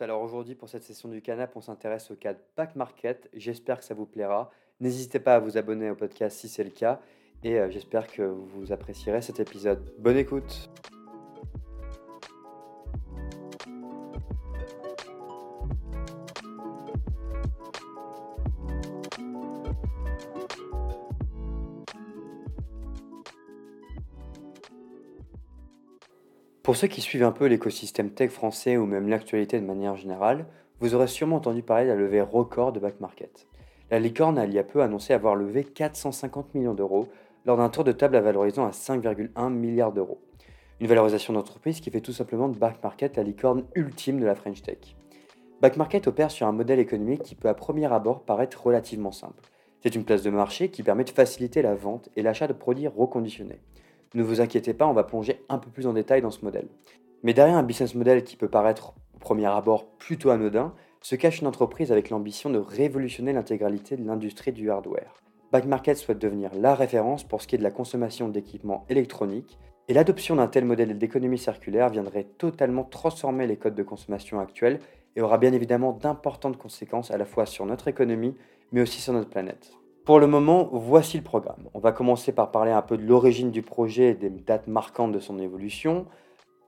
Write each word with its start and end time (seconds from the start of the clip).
Alors 0.00 0.22
aujourd'hui 0.22 0.54
pour 0.54 0.68
cette 0.68 0.82
session 0.82 1.08
du 1.08 1.22
canap, 1.22 1.52
on 1.54 1.60
s'intéresse 1.60 2.10
au 2.10 2.16
cas 2.16 2.34
de 2.34 2.38
Back 2.56 2.76
Market. 2.76 3.28
J'espère 3.34 3.78
que 3.78 3.84
ça 3.84 3.94
vous 3.94 4.06
plaira. 4.06 4.50
N'hésitez 4.80 5.20
pas 5.20 5.36
à 5.36 5.38
vous 5.38 5.58
abonner 5.58 5.90
au 5.90 5.94
podcast 5.94 6.38
si 6.38 6.48
c'est 6.48 6.64
le 6.64 6.70
cas 6.70 7.00
et 7.44 7.58
euh, 7.58 7.70
j'espère 7.70 8.06
que 8.06 8.22
vous 8.22 8.72
apprécierez 8.72 9.22
cet 9.22 9.40
épisode. 9.40 9.92
Bonne 9.98 10.16
écoute. 10.16 10.70
Pour 26.62 26.76
ceux 26.76 26.88
qui 26.88 27.00
suivent 27.00 27.24
un 27.24 27.32
peu 27.32 27.46
l'écosystème 27.46 28.10
tech 28.10 28.30
français 28.30 28.76
ou 28.76 28.84
même 28.84 29.08
l'actualité 29.08 29.58
de 29.58 29.64
manière 29.64 29.96
générale, 29.96 30.44
vous 30.78 30.94
aurez 30.94 31.06
sûrement 31.06 31.36
entendu 31.36 31.62
parler 31.62 31.84
de 31.84 31.90
la 31.90 31.96
levée 31.96 32.20
record 32.20 32.72
de 32.72 32.78
Back 32.78 33.00
Market. 33.00 33.46
La 33.90 33.98
licorne 33.98 34.38
a 34.38 34.44
il 34.44 34.52
y 34.52 34.58
a 34.58 34.62
peu 34.62 34.82
annoncé 34.82 35.14
avoir 35.14 35.36
levé 35.36 35.64
450 35.64 36.54
millions 36.54 36.74
d'euros 36.74 37.08
lors 37.46 37.56
d'un 37.56 37.70
tour 37.70 37.82
de 37.82 37.92
table 37.92 38.14
à 38.14 38.20
valorisant 38.20 38.66
à 38.66 38.70
5,1 38.70 39.50
milliards 39.50 39.92
d'euros. 39.92 40.20
Une 40.80 40.86
valorisation 40.86 41.32
d'entreprise 41.32 41.80
qui 41.80 41.90
fait 41.90 42.02
tout 42.02 42.12
simplement 42.12 42.48
de 42.48 42.58
Back 42.58 42.82
Market 42.82 43.16
la 43.16 43.22
licorne 43.22 43.64
ultime 43.74 44.20
de 44.20 44.26
la 44.26 44.34
French 44.34 44.60
Tech. 44.60 44.96
Back 45.62 45.78
Market 45.78 46.06
opère 46.08 46.30
sur 46.30 46.46
un 46.46 46.52
modèle 46.52 46.78
économique 46.78 47.22
qui 47.22 47.36
peut 47.36 47.48
à 47.48 47.54
premier 47.54 47.90
abord 47.90 48.22
paraître 48.24 48.62
relativement 48.62 49.12
simple. 49.12 49.42
C'est 49.82 49.94
une 49.94 50.04
place 50.04 50.22
de 50.22 50.30
marché 50.30 50.68
qui 50.68 50.82
permet 50.82 51.04
de 51.04 51.10
faciliter 51.10 51.62
la 51.62 51.74
vente 51.74 52.10
et 52.16 52.22
l'achat 52.22 52.46
de 52.46 52.52
produits 52.52 52.86
reconditionnés. 52.86 53.60
Ne 54.14 54.22
vous 54.22 54.40
inquiétez 54.40 54.74
pas, 54.74 54.88
on 54.88 54.92
va 54.92 55.04
plonger 55.04 55.44
un 55.48 55.58
peu 55.58 55.70
plus 55.70 55.86
en 55.86 55.92
détail 55.92 56.20
dans 56.20 56.32
ce 56.32 56.44
modèle. 56.44 56.68
Mais 57.22 57.32
derrière 57.32 57.56
un 57.56 57.62
business 57.62 57.94
model 57.94 58.24
qui 58.24 58.36
peut 58.36 58.48
paraître 58.48 58.94
au 59.14 59.18
premier 59.18 59.46
abord 59.46 59.86
plutôt 59.98 60.30
anodin, 60.30 60.74
se 61.00 61.14
cache 61.14 61.40
une 61.40 61.46
entreprise 61.46 61.92
avec 61.92 62.10
l'ambition 62.10 62.50
de 62.50 62.58
révolutionner 62.58 63.32
l'intégralité 63.32 63.96
de 63.96 64.04
l'industrie 64.04 64.52
du 64.52 64.70
hardware. 64.70 65.14
Backmarket 65.52 65.96
souhaite 65.96 66.18
devenir 66.18 66.50
la 66.54 66.74
référence 66.74 67.24
pour 67.24 67.40
ce 67.40 67.46
qui 67.46 67.54
est 67.54 67.58
de 67.58 67.62
la 67.62 67.70
consommation 67.70 68.28
d'équipements 68.28 68.84
électroniques, 68.88 69.58
et 69.88 69.94
l'adoption 69.94 70.36
d'un 70.36 70.46
tel 70.46 70.64
modèle 70.64 70.96
d'économie 70.98 71.38
circulaire 71.38 71.88
viendrait 71.88 72.28
totalement 72.38 72.84
transformer 72.84 73.46
les 73.46 73.56
codes 73.56 73.74
de 73.74 73.82
consommation 73.82 74.38
actuels 74.38 74.78
et 75.16 75.20
aura 75.20 75.38
bien 75.38 75.52
évidemment 75.52 75.92
d'importantes 75.92 76.56
conséquences 76.56 77.10
à 77.10 77.18
la 77.18 77.24
fois 77.24 77.46
sur 77.46 77.66
notre 77.66 77.88
économie, 77.88 78.36
mais 78.70 78.82
aussi 78.82 79.00
sur 79.00 79.12
notre 79.12 79.30
planète. 79.30 79.79
Pour 80.10 80.18
le 80.18 80.26
moment, 80.26 80.68
voici 80.72 81.18
le 81.18 81.22
programme. 81.22 81.68
On 81.72 81.78
va 81.78 81.92
commencer 81.92 82.32
par 82.32 82.50
parler 82.50 82.72
un 82.72 82.82
peu 82.82 82.96
de 82.96 83.06
l'origine 83.06 83.52
du 83.52 83.62
projet 83.62 84.08
et 84.08 84.14
des 84.14 84.28
dates 84.28 84.66
marquantes 84.66 85.12
de 85.12 85.20
son 85.20 85.38
évolution, 85.38 86.04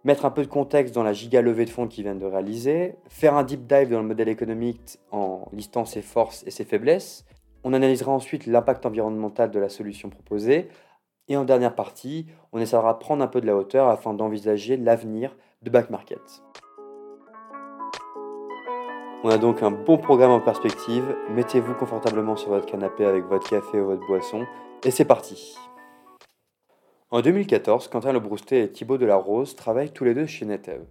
mettre 0.04 0.26
un 0.26 0.30
peu 0.30 0.42
de 0.42 0.46
contexte 0.46 0.94
dans 0.94 1.02
la 1.02 1.12
giga 1.12 1.42
levée 1.42 1.64
de 1.64 1.70
fonds 1.70 1.88
qu'il 1.88 2.04
vient 2.04 2.14
de 2.14 2.24
réaliser, 2.24 2.94
faire 3.08 3.34
un 3.34 3.42
deep 3.42 3.66
dive 3.66 3.90
dans 3.90 4.00
le 4.00 4.06
modèle 4.06 4.28
économique 4.28 5.00
en 5.10 5.48
listant 5.52 5.84
ses 5.84 6.02
forces 6.02 6.44
et 6.46 6.52
ses 6.52 6.64
faiblesses. 6.64 7.24
On 7.64 7.72
analysera 7.72 8.12
ensuite 8.12 8.46
l'impact 8.46 8.86
environnemental 8.86 9.50
de 9.50 9.58
la 9.58 9.68
solution 9.68 10.08
proposée. 10.08 10.68
Et 11.26 11.36
en 11.36 11.44
dernière 11.44 11.74
partie, 11.74 12.28
on 12.52 12.60
essaiera 12.60 12.92
de 12.92 12.98
prendre 13.00 13.24
un 13.24 13.26
peu 13.26 13.40
de 13.40 13.46
la 13.46 13.56
hauteur 13.56 13.88
afin 13.88 14.14
d'envisager 14.14 14.76
l'avenir 14.76 15.36
de 15.62 15.70
Back 15.70 15.90
Market. 15.90 16.20
On 19.24 19.28
a 19.28 19.38
donc 19.38 19.62
un 19.62 19.70
bon 19.70 19.98
programme 19.98 20.32
en 20.32 20.40
perspective. 20.40 21.14
Mettez-vous 21.30 21.74
confortablement 21.74 22.34
sur 22.34 22.48
votre 22.48 22.66
canapé 22.66 23.04
avec 23.04 23.24
votre 23.26 23.48
café 23.48 23.80
ou 23.80 23.84
votre 23.84 24.04
boisson. 24.04 24.46
Et 24.84 24.90
c'est 24.90 25.04
parti 25.04 25.56
En 27.12 27.20
2014, 27.20 27.86
Quentin 27.86 28.12
Lebroustet 28.12 28.64
et 28.64 28.72
Thibaut 28.72 28.98
Delarose 28.98 29.54
travaillent 29.54 29.92
tous 29.92 30.02
les 30.02 30.14
deux 30.14 30.26
chez 30.26 30.44
Netev. 30.44 30.82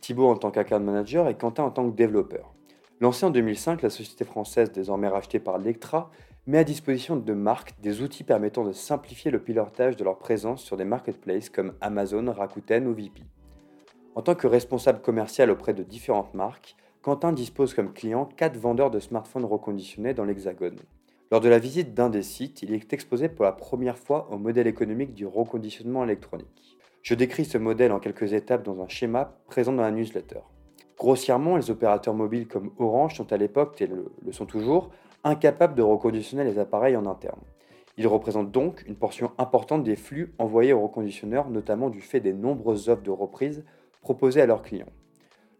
Thibaut 0.00 0.30
en 0.30 0.36
tant 0.36 0.50
qu'account 0.50 0.80
manager 0.80 1.28
et 1.28 1.34
Quentin 1.34 1.64
en 1.64 1.70
tant 1.70 1.90
que 1.90 1.94
développeur. 1.94 2.54
Lancée 3.02 3.26
en 3.26 3.30
2005, 3.30 3.82
la 3.82 3.90
société 3.90 4.24
française, 4.24 4.72
désormais 4.72 5.08
rachetée 5.08 5.38
par 5.38 5.58
Lectra, 5.58 6.10
met 6.46 6.56
à 6.56 6.64
disposition 6.64 7.16
de 7.16 7.32
marques 7.34 7.74
des 7.82 8.00
outils 8.00 8.24
permettant 8.24 8.64
de 8.64 8.72
simplifier 8.72 9.30
le 9.30 9.42
pilotage 9.42 9.96
de 9.96 10.04
leur 10.04 10.16
présence 10.16 10.62
sur 10.62 10.78
des 10.78 10.86
marketplaces 10.86 11.50
comme 11.50 11.74
Amazon, 11.82 12.32
Rakuten 12.32 12.86
ou 12.86 12.94
VP. 12.94 13.20
En 14.14 14.22
tant 14.22 14.34
que 14.34 14.46
responsable 14.46 15.02
commercial 15.02 15.50
auprès 15.50 15.74
de 15.74 15.82
différentes 15.82 16.32
marques, 16.32 16.76
Quentin 17.04 17.32
dispose 17.32 17.74
comme 17.74 17.92
client 17.92 18.24
4 18.38 18.56
vendeurs 18.56 18.90
de 18.90 18.98
smartphones 18.98 19.44
reconditionnés 19.44 20.14
dans 20.14 20.24
l'Hexagone. 20.24 20.78
Lors 21.30 21.42
de 21.42 21.50
la 21.50 21.58
visite 21.58 21.92
d'un 21.92 22.08
des 22.08 22.22
sites, 22.22 22.62
il 22.62 22.72
est 22.72 22.94
exposé 22.94 23.28
pour 23.28 23.44
la 23.44 23.52
première 23.52 23.98
fois 23.98 24.26
au 24.32 24.38
modèle 24.38 24.66
économique 24.66 25.12
du 25.12 25.26
reconditionnement 25.26 26.04
électronique. 26.04 26.78
Je 27.02 27.14
décris 27.14 27.44
ce 27.44 27.58
modèle 27.58 27.92
en 27.92 28.00
quelques 28.00 28.32
étapes 28.32 28.62
dans 28.62 28.80
un 28.80 28.88
schéma 28.88 29.36
présent 29.48 29.74
dans 29.74 29.82
la 29.82 29.90
newsletter. 29.90 30.40
Grossièrement, 30.96 31.58
les 31.58 31.70
opérateurs 31.70 32.14
mobiles 32.14 32.48
comme 32.48 32.72
Orange 32.78 33.16
sont 33.16 33.30
à 33.34 33.36
l'époque, 33.36 33.82
et 33.82 33.86
le, 33.86 34.10
le 34.24 34.32
sont 34.32 34.46
toujours, 34.46 34.90
incapables 35.24 35.74
de 35.74 35.82
reconditionner 35.82 36.44
les 36.44 36.58
appareils 36.58 36.96
en 36.96 37.04
interne. 37.04 37.42
Ils 37.98 38.06
représentent 38.06 38.50
donc 38.50 38.82
une 38.86 38.96
portion 38.96 39.32
importante 39.36 39.84
des 39.84 39.96
flux 39.96 40.32
envoyés 40.38 40.72
aux 40.72 40.80
reconditionneurs, 40.80 41.50
notamment 41.50 41.90
du 41.90 42.00
fait 42.00 42.20
des 42.20 42.32
nombreuses 42.32 42.88
offres 42.88 43.02
de 43.02 43.10
reprise 43.10 43.62
proposées 44.00 44.40
à 44.40 44.46
leurs 44.46 44.62
clients. 44.62 44.88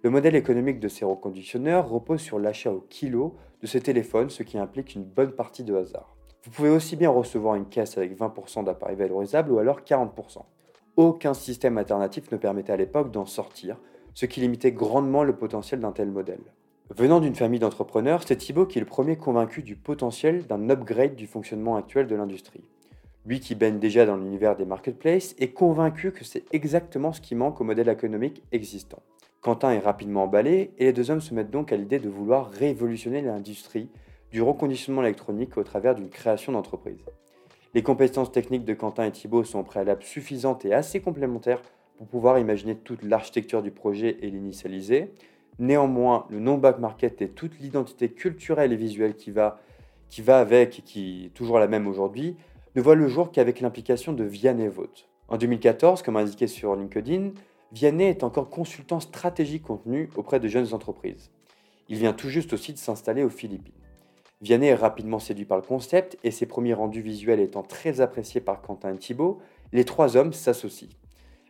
Le 0.05 0.11
modèle 0.11 0.37
économique 0.37 0.81
de 0.81 0.89
ces 0.89 1.07
reconditionneurs 1.07 1.89
repose 1.89 2.21
sur 2.21 2.39
l'achat 2.39 2.71
au 2.71 2.85
kilo 2.91 3.37
de 3.63 3.67
ces 3.67 3.81
téléphones, 3.81 4.29
ce 4.29 4.43
qui 4.43 4.59
implique 4.59 4.95
une 4.95 5.03
bonne 5.03 5.33
partie 5.33 5.65
de 5.65 5.75
hasard. 5.75 6.15
Vous 6.43 6.51
pouvez 6.51 6.69
aussi 6.69 6.95
bien 6.95 7.09
recevoir 7.09 7.55
une 7.55 7.71
caisse 7.71 7.97
avec 7.97 8.15
20% 8.15 8.65
d'appareils 8.65 8.99
valorisables 8.99 9.51
ou 9.51 9.59
alors 9.59 9.81
40%. 9.81 10.43
Aucun 10.99 11.33
système 11.33 11.79
alternatif 11.79 12.31
ne 12.31 12.37
permettait 12.37 12.75
à 12.75 12.77
l'époque 12.77 13.13
d'en 13.13 13.25
sortir, 13.25 13.79
ce 14.13 14.27
qui 14.27 14.41
limitait 14.41 14.73
grandement 14.73 15.25
le 15.25 15.37
potentiel 15.37 15.81
d'un 15.81 15.93
tel 15.93 16.11
modèle. 16.11 16.53
Venant 16.95 17.19
d'une 17.19 17.35
famille 17.35 17.61
d'entrepreneurs, 17.61 18.25
c'est 18.27 18.37
Thibaut 18.37 18.67
qui 18.67 18.77
est 18.77 18.83
le 18.83 18.87
premier 18.87 19.17
convaincu 19.17 19.63
du 19.63 19.75
potentiel 19.75 20.47
d'un 20.47 20.69
upgrade 20.69 21.15
du 21.15 21.27
fonctionnement 21.27 21.77
actuel 21.77 22.09
de 22.09 22.15
l'industrie. 22.15 22.65
Lui 23.25 23.41
qui 23.41 23.55
baigne 23.55 23.79
déjà 23.79 24.05
dans 24.05 24.19
l'univers 24.19 24.55
des 24.55 24.67
marketplaces 24.67 25.35
est 25.39 25.55
convaincu 25.55 26.13
que 26.13 26.25
c'est 26.25 26.45
exactement 26.53 27.15
ce 27.15 27.23
qui 27.23 27.35
manque 27.35 27.59
au 27.63 27.65
modèle 27.65 27.89
économique 27.89 28.43
existant. 28.53 29.01
Quentin 29.45 29.73
est 29.73 29.79
rapidement 29.79 30.23
emballé 30.23 30.71
et 30.79 30.87
les 30.87 30.95
deux 30.95 31.11
hommes 31.11 31.21
se 31.21 31.35
mettent 31.35 31.51
donc 31.51 31.71
à 31.71 31.77
l'idée 31.77 31.99
de 31.99 32.09
vouloir 32.09 32.51
révolutionner 32.51 33.21
l'industrie 33.21 33.91
du 34.31 34.41
reconditionnement 34.41 35.03
électronique 35.03 35.59
au 35.59 35.63
travers 35.63 35.95
d'une 35.95 36.09
création 36.09 36.53
d'entreprise. 36.53 37.05
Les 37.75 37.83
compétences 37.83 38.33
techniques 38.33 38.65
de 38.65 38.73
Quentin 38.73 39.05
et 39.05 39.11
Thibault 39.13 39.45
sont 39.45 39.59
au 39.59 39.63
préalable 39.63 40.03
suffisantes 40.03 40.65
et 40.65 40.73
assez 40.73 41.03
complémentaires 41.03 41.61
pour 41.99 42.07
pouvoir 42.07 42.39
imaginer 42.39 42.75
toute 42.75 43.03
l'architecture 43.03 43.63
du 43.63 43.71
projet 43.71 44.17
et 44.23 44.31
l'initialiser. 44.31 45.13
Néanmoins, 45.59 46.25
le 46.31 46.41
non-back 46.41 46.79
market 46.79 47.21
et 47.21 47.29
toute 47.29 47.59
l'identité 47.59 48.09
culturelle 48.09 48.73
et 48.73 48.77
visuelle 48.77 49.15
qui 49.15 49.31
va, 49.31 49.61
qui 50.09 50.23
va 50.23 50.39
avec 50.39 50.79
et 50.79 50.83
qui 50.83 51.27
est 51.27 51.35
toujours 51.35 51.59
la 51.59 51.69
même 51.69 51.87
aujourd'hui 51.87 52.39
ne 52.77 52.81
voient 52.81 52.95
le 52.95 53.09
jour 53.09 53.31
qu'avec 53.31 53.61
l'implication 53.61 54.15
de 54.15 54.25
Vianney 54.25 54.69
Vote. 54.69 55.11
En 55.29 55.37
2014, 55.37 56.01
comme 56.01 56.17
indiqué 56.17 56.47
sur 56.47 56.75
LinkedIn, 56.75 57.33
Vianney 57.75 58.05
est 58.05 58.23
encore 58.23 58.51
consultant 58.51 59.01
stratégique 59.01 59.65
contenu 59.65 60.09
auprès 60.15 60.39
de 60.39 60.47
jeunes 60.47 60.75
entreprises. 60.75 61.33
Il 61.89 61.99
vient 61.99 62.13
tout 62.13 62.29
juste 62.29 62.53
aussi 62.53 62.73
de 62.73 62.79
s'installer 62.79 63.25
aux 63.25 63.29
Philippines. 63.29 63.75
Vianney 64.43 64.69
est 64.69 64.77
rapidement 64.77 65.19
séduit 65.19 65.45
par 65.45 65.57
le 65.57 65.65
concept 65.65 66.17
et 66.23 66.31
ses 66.31 66.47
premiers 66.47 66.75
rendus 66.75 67.01
visuels 67.01 67.41
étant 67.41 67.65
très 67.65 68.01
appréciés 68.01 68.41
par 68.41 68.63
Quentin 68.63 68.95
et 68.95 68.99
Thibault, 68.99 69.41
les 69.73 69.85
trois 69.85 70.17
hommes 70.17 70.33
s'associent. 70.33 70.97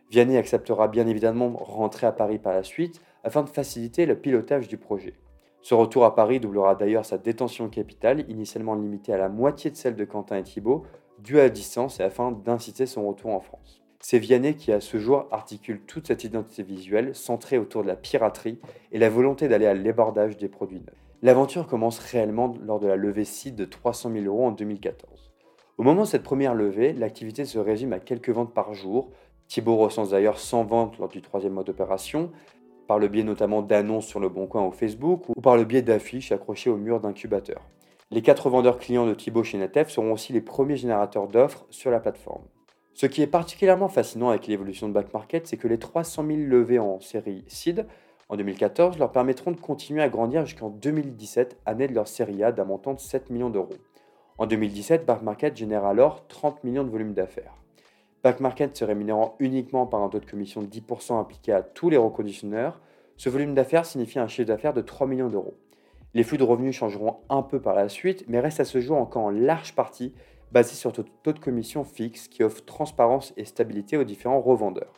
Vianney 0.09 0.35
acceptera 0.37 0.87
bien 0.87 1.05
évidemment 1.05 1.55
rentrer 1.55 2.07
à 2.07 2.11
Paris 2.11 2.39
par 2.39 2.53
la 2.53 2.63
suite 2.63 3.01
afin 3.23 3.43
de 3.43 3.49
faciliter 3.49 4.07
le 4.07 4.19
pilotage 4.19 4.67
du 4.67 4.77
projet. 4.77 5.13
Ce 5.61 5.75
retour 5.75 6.05
à 6.05 6.15
Paris 6.15 6.39
doublera 6.39 6.73
d'ailleurs 6.73 7.05
sa 7.05 7.19
détention 7.19 7.69
capitale, 7.69 8.25
initialement 8.31 8.73
limitée 8.73 9.13
à 9.13 9.19
la 9.19 9.29
moitié 9.29 9.69
de 9.69 9.75
celle 9.75 9.95
de 9.95 10.05
Quentin 10.05 10.37
et 10.37 10.43
Thibault, 10.43 10.87
due 11.19 11.39
à 11.39 11.43
la 11.43 11.49
distance 11.49 11.99
et 11.99 12.03
afin 12.03 12.31
d'inciter 12.31 12.87
son 12.87 13.07
retour 13.07 13.29
en 13.29 13.41
France. 13.41 13.84
C'est 14.07 14.19
Vianney 14.19 14.53
qui, 14.53 14.71
à 14.71 14.81
ce 14.81 14.99
jour, 14.99 15.25
articule 15.31 15.81
toute 15.81 16.05
cette 16.05 16.23
identité 16.23 16.61
visuelle 16.61 17.15
centrée 17.15 17.57
autour 17.57 17.81
de 17.81 17.87
la 17.87 17.95
piraterie 17.95 18.59
et 18.91 18.99
la 18.99 19.09
volonté 19.09 19.47
d'aller 19.47 19.65
à 19.65 19.73
l'ébordage 19.73 20.37
des 20.37 20.47
produits 20.47 20.77
neufs. 20.77 20.93
L'aventure 21.23 21.65
commence 21.65 21.97
réellement 21.97 22.53
lors 22.61 22.79
de 22.79 22.85
la 22.85 22.97
levée 22.97 23.25
CID 23.25 23.55
de 23.55 23.65
300 23.65 24.11
000 24.11 24.25
euros 24.25 24.45
en 24.45 24.51
2014. 24.51 25.33
Au 25.79 25.83
moment 25.83 26.03
de 26.03 26.07
cette 26.07 26.21
première 26.21 26.53
levée, 26.53 26.93
l'activité 26.93 27.45
se 27.45 27.57
résume 27.57 27.93
à 27.93 27.99
quelques 27.99 28.29
ventes 28.29 28.53
par 28.53 28.75
jour. 28.75 29.09
Thibault 29.47 29.77
recense 29.77 30.11
d'ailleurs 30.11 30.37
100 30.37 30.65
ventes 30.65 30.99
lors 30.99 31.09
du 31.09 31.23
troisième 31.23 31.53
mois 31.53 31.63
d'opération, 31.63 32.31
par 32.87 32.99
le 32.99 33.07
biais 33.07 33.23
notamment 33.23 33.63
d'annonces 33.63 34.05
sur 34.05 34.19
le 34.19 34.29
Bon 34.29 34.45
Coin 34.45 34.67
ou 34.67 34.71
Facebook, 34.71 35.23
ou 35.35 35.41
par 35.41 35.57
le 35.57 35.63
biais 35.63 35.81
d'affiches 35.81 36.31
accrochées 36.31 36.69
au 36.69 36.77
mur 36.77 36.99
d'incubateur. 36.99 37.63
Les 38.11 38.21
quatre 38.21 38.51
vendeurs 38.51 38.77
clients 38.77 39.07
de 39.07 39.15
Thibault 39.15 39.43
chez 39.43 39.57
Netef 39.57 39.89
seront 39.89 40.11
aussi 40.11 40.31
les 40.31 40.41
premiers 40.41 40.77
générateurs 40.77 41.27
d'offres 41.27 41.65
sur 41.71 41.89
la 41.89 41.99
plateforme. 41.99 42.43
Ce 42.95 43.05
qui 43.07 43.21
est 43.21 43.27
particulièrement 43.27 43.89
fascinant 43.89 44.29
avec 44.29 44.47
l'évolution 44.47 44.87
de 44.87 44.93
Back 44.93 45.13
Market, 45.13 45.45
c'est 45.47 45.57
que 45.57 45.67
les 45.67 45.77
300 45.77 46.25
000 46.25 46.39
levées 46.43 46.79
en 46.79 47.01
série 47.01 47.43
SID 47.49 47.85
en 48.29 48.37
2014 48.37 48.97
leur 48.97 49.11
permettront 49.11 49.51
de 49.51 49.59
continuer 49.59 50.01
à 50.01 50.07
grandir 50.07 50.45
jusqu'en 50.45 50.69
2017, 50.69 51.59
année 51.65 51.89
de 51.89 51.93
leur 51.93 52.07
série 52.07 52.41
A 52.41 52.53
d'un 52.53 52.63
montant 52.63 52.93
de 52.93 53.01
7 53.01 53.31
millions 53.31 53.49
d'euros. 53.49 53.75
En 54.37 54.47
2017, 54.47 55.05
Back 55.05 55.23
Market 55.23 55.57
génère 55.57 55.83
alors 55.83 56.25
30 56.29 56.63
millions 56.63 56.85
de 56.85 56.89
volume 56.89 57.13
d'affaires. 57.13 57.53
Back 58.23 58.39
Market 58.39 58.77
se 58.77 58.85
rémunérant 58.85 59.35
uniquement 59.39 59.85
par 59.85 60.01
un 60.01 60.07
taux 60.07 60.21
de 60.21 60.25
commission 60.25 60.61
de 60.61 60.67
10% 60.67 61.19
appliqué 61.19 61.51
à 61.51 61.63
tous 61.63 61.89
les 61.89 61.97
reconditionneurs, 61.97 62.79
Ce 63.17 63.29
volume 63.29 63.55
d'affaires 63.55 63.85
signifie 63.85 64.19
un 64.19 64.27
chiffre 64.27 64.47
d'affaires 64.47 64.73
de 64.73 64.81
3 64.81 65.05
millions 65.07 65.29
d'euros. 65.29 65.55
Les 66.13 66.23
flux 66.23 66.37
de 66.37 66.43
revenus 66.43 66.75
changeront 66.75 67.17
un 67.29 67.41
peu 67.41 67.61
par 67.61 67.75
la 67.75 67.89
suite, 67.89 68.23
mais 68.27 68.39
restent 68.39 68.61
à 68.61 68.65
ce 68.65 68.79
jour 68.79 68.97
encore 68.97 69.23
en 69.23 69.29
large 69.29 69.75
partie 69.75 70.13
basés 70.55 70.75
sur 70.75 70.93
taux 70.93 71.33
de 71.33 71.39
commission 71.39 71.83
fixe 71.83 72.29
qui 72.29 72.41
offre 72.41 72.63
transparence 72.63 73.33
et 73.35 73.43
stabilité 73.43 73.97
aux 73.97 74.05
différents 74.05 74.39
revendeurs. 74.39 74.93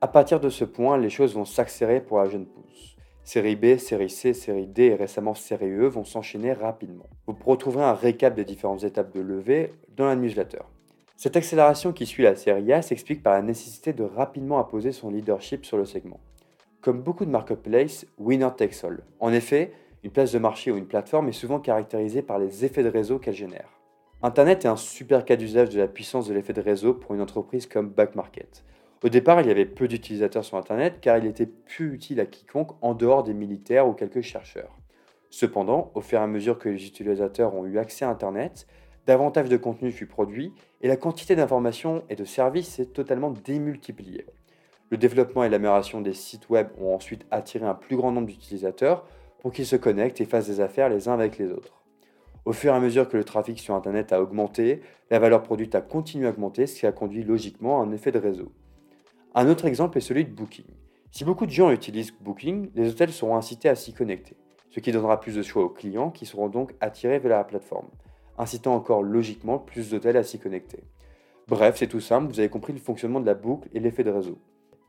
À 0.00 0.06
partir 0.06 0.38
de 0.38 0.48
ce 0.48 0.64
point, 0.64 0.98
les 0.98 1.10
choses 1.10 1.34
vont 1.34 1.44
s'accélérer 1.44 2.00
pour 2.00 2.18
la 2.18 2.28
jeune 2.28 2.46
pousse. 2.46 2.94
Série 3.24 3.56
B, 3.56 3.76
série 3.76 4.08
C, 4.08 4.32
série 4.34 4.68
D 4.68 4.84
et 4.84 4.94
récemment 4.94 5.34
série 5.34 5.72
E 5.72 5.88
vont 5.88 6.04
s'enchaîner 6.04 6.52
rapidement. 6.52 7.08
Vous 7.26 7.36
retrouverez 7.44 7.82
un 7.82 7.92
récap 7.92 8.36
des 8.36 8.44
différentes 8.44 8.84
étapes 8.84 9.12
de 9.12 9.20
levée 9.20 9.72
dans 9.96 10.06
la 10.06 10.14
newsletter. 10.14 10.62
Cette 11.16 11.34
accélération 11.36 11.92
qui 11.92 12.06
suit 12.06 12.22
la 12.22 12.36
série 12.36 12.72
A 12.72 12.80
s'explique 12.80 13.24
par 13.24 13.32
la 13.32 13.42
nécessité 13.42 13.92
de 13.92 14.04
rapidement 14.04 14.60
imposer 14.60 14.92
son 14.92 15.10
leadership 15.10 15.66
sur 15.66 15.76
le 15.76 15.86
segment. 15.86 16.20
Comme 16.82 17.02
beaucoup 17.02 17.24
de 17.24 17.32
marketplaces, 17.32 18.06
winner 18.16 18.50
takes 18.56 18.84
all. 18.84 19.02
En 19.18 19.32
effet, 19.32 19.72
une 20.04 20.12
place 20.12 20.30
de 20.30 20.38
marché 20.38 20.70
ou 20.70 20.76
une 20.76 20.86
plateforme 20.86 21.28
est 21.28 21.32
souvent 21.32 21.58
caractérisée 21.58 22.22
par 22.22 22.38
les 22.38 22.64
effets 22.64 22.84
de 22.84 22.88
réseau 22.88 23.18
qu'elle 23.18 23.34
génère. 23.34 23.79
Internet 24.22 24.66
est 24.66 24.68
un 24.68 24.76
super 24.76 25.24
cas 25.24 25.36
d'usage 25.36 25.70
de 25.70 25.78
la 25.78 25.88
puissance 25.88 26.28
de 26.28 26.34
l'effet 26.34 26.52
de 26.52 26.60
réseau 26.60 26.92
pour 26.92 27.14
une 27.14 27.22
entreprise 27.22 27.66
comme 27.66 27.88
Backmarket. 27.88 28.64
Au 29.02 29.08
départ, 29.08 29.40
il 29.40 29.46
y 29.46 29.50
avait 29.50 29.64
peu 29.64 29.88
d'utilisateurs 29.88 30.44
sur 30.44 30.58
Internet 30.58 30.98
car 31.00 31.16
il 31.16 31.24
était 31.24 31.46
plus 31.46 31.94
utile 31.94 32.20
à 32.20 32.26
quiconque 32.26 32.72
en 32.82 32.92
dehors 32.92 33.22
des 33.22 33.32
militaires 33.32 33.88
ou 33.88 33.94
quelques 33.94 34.20
chercheurs. 34.20 34.76
Cependant, 35.30 35.90
au 35.94 36.02
fur 36.02 36.18
et 36.18 36.22
à 36.22 36.26
mesure 36.26 36.58
que 36.58 36.68
les 36.68 36.86
utilisateurs 36.86 37.54
ont 37.54 37.64
eu 37.64 37.78
accès 37.78 38.04
à 38.04 38.10
Internet, 38.10 38.66
davantage 39.06 39.48
de 39.48 39.56
contenu 39.56 39.90
fut 39.90 40.06
produit 40.06 40.52
et 40.82 40.88
la 40.88 40.98
quantité 40.98 41.34
d'informations 41.34 42.02
et 42.10 42.16
de 42.16 42.26
services 42.26 42.74
s'est 42.74 42.86
totalement 42.92 43.30
démultipliée. 43.30 44.26
Le 44.90 44.98
développement 44.98 45.44
et 45.44 45.48
l'amélioration 45.48 46.02
des 46.02 46.12
sites 46.12 46.50
web 46.50 46.68
ont 46.78 46.94
ensuite 46.94 47.24
attiré 47.30 47.64
un 47.64 47.74
plus 47.74 47.96
grand 47.96 48.12
nombre 48.12 48.26
d'utilisateurs 48.26 49.06
pour 49.38 49.50
qu'ils 49.50 49.64
se 49.64 49.76
connectent 49.76 50.20
et 50.20 50.26
fassent 50.26 50.48
des 50.48 50.60
affaires 50.60 50.90
les 50.90 51.08
uns 51.08 51.14
avec 51.14 51.38
les 51.38 51.50
autres. 51.50 51.79
Au 52.44 52.52
fur 52.52 52.72
et 52.72 52.76
à 52.76 52.80
mesure 52.80 53.08
que 53.08 53.16
le 53.16 53.24
trafic 53.24 53.58
sur 53.58 53.74
Internet 53.74 54.12
a 54.12 54.22
augmenté, 54.22 54.80
la 55.10 55.18
valeur 55.18 55.42
produite 55.42 55.74
a 55.74 55.82
continué 55.82 56.26
à 56.26 56.30
augmenter, 56.30 56.66
ce 56.66 56.80
qui 56.80 56.86
a 56.86 56.92
conduit 56.92 57.22
logiquement 57.22 57.80
à 57.80 57.84
un 57.84 57.92
effet 57.92 58.12
de 58.12 58.18
réseau. 58.18 58.52
Un 59.34 59.48
autre 59.48 59.66
exemple 59.66 59.98
est 59.98 60.02
celui 60.02 60.24
de 60.24 60.32
Booking. 60.32 60.64
Si 61.12 61.24
beaucoup 61.24 61.44
de 61.44 61.50
gens 61.50 61.70
utilisent 61.70 62.12
Booking, 62.20 62.70
les 62.74 62.90
hôtels 62.90 63.12
seront 63.12 63.36
incités 63.36 63.68
à 63.68 63.74
s'y 63.74 63.92
connecter, 63.92 64.36
ce 64.70 64.80
qui 64.80 64.90
donnera 64.90 65.20
plus 65.20 65.36
de 65.36 65.42
choix 65.42 65.64
aux 65.64 65.68
clients 65.68 66.10
qui 66.10 66.24
seront 66.24 66.48
donc 66.48 66.74
attirés 66.80 67.18
vers 67.18 67.36
la 67.36 67.44
plateforme, 67.44 67.88
incitant 68.38 68.74
encore 68.74 69.02
logiquement 69.02 69.58
plus 69.58 69.90
d'hôtels 69.90 70.16
à 70.16 70.22
s'y 70.22 70.38
connecter. 70.38 70.84
Bref, 71.46 71.76
c'est 71.76 71.88
tout 71.88 72.00
simple, 72.00 72.32
vous 72.32 72.40
avez 72.40 72.48
compris 72.48 72.72
le 72.72 72.78
fonctionnement 72.78 73.20
de 73.20 73.26
la 73.26 73.34
boucle 73.34 73.68
et 73.74 73.80
l'effet 73.80 74.04
de 74.04 74.10
réseau. 74.10 74.38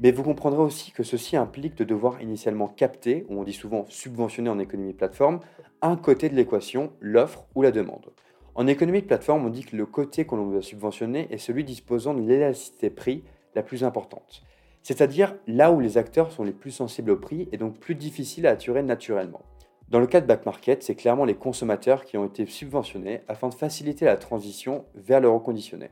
Mais 0.03 0.11
vous 0.11 0.23
comprendrez 0.23 0.63
aussi 0.63 0.91
que 0.91 1.03
ceci 1.03 1.37
implique 1.37 1.75
de 1.75 1.83
devoir 1.83 2.21
initialement 2.23 2.67
capter, 2.67 3.25
ou 3.29 3.39
on 3.39 3.43
dit 3.43 3.53
souvent 3.53 3.85
subventionner 3.87 4.49
en 4.49 4.57
économie 4.57 4.93
plateforme, 4.93 5.41
un 5.83 5.95
côté 5.95 6.27
de 6.27 6.35
l'équation, 6.35 6.91
l'offre 6.99 7.45
ou 7.53 7.61
la 7.61 7.69
demande. 7.69 8.11
En 8.55 8.65
économie 8.65 9.03
de 9.03 9.07
plateforme, 9.07 9.45
on 9.45 9.49
dit 9.49 9.63
que 9.63 9.75
le 9.75 9.85
côté 9.85 10.25
qu'on 10.25 10.43
doit 10.43 10.61
subventionner 10.63 11.27
est 11.29 11.37
celui 11.37 11.63
disposant 11.63 12.15
de 12.15 12.21
l'élasticité 12.21 12.89
prix 12.89 13.23
la 13.53 13.61
plus 13.61 13.83
importante. 13.83 14.41
C'est-à-dire 14.81 15.35
là 15.45 15.71
où 15.71 15.79
les 15.79 15.99
acteurs 15.99 16.31
sont 16.31 16.43
les 16.43 16.51
plus 16.51 16.71
sensibles 16.71 17.11
au 17.11 17.17
prix 17.17 17.47
et 17.51 17.57
donc 17.57 17.77
plus 17.77 17.93
difficiles 17.93 18.47
à 18.47 18.51
attirer 18.51 18.81
naturellement. 18.81 19.43
Dans 19.87 19.99
le 19.99 20.07
cas 20.07 20.21
de 20.21 20.25
Back 20.25 20.47
Market, 20.47 20.81
c'est 20.81 20.95
clairement 20.95 21.25
les 21.25 21.35
consommateurs 21.35 22.05
qui 22.05 22.17
ont 22.17 22.25
été 22.25 22.47
subventionnés 22.47 23.21
afin 23.27 23.49
de 23.49 23.53
faciliter 23.53 24.05
la 24.05 24.17
transition 24.17 24.85
vers 24.95 25.19
le 25.19 25.29
reconditionné. 25.29 25.89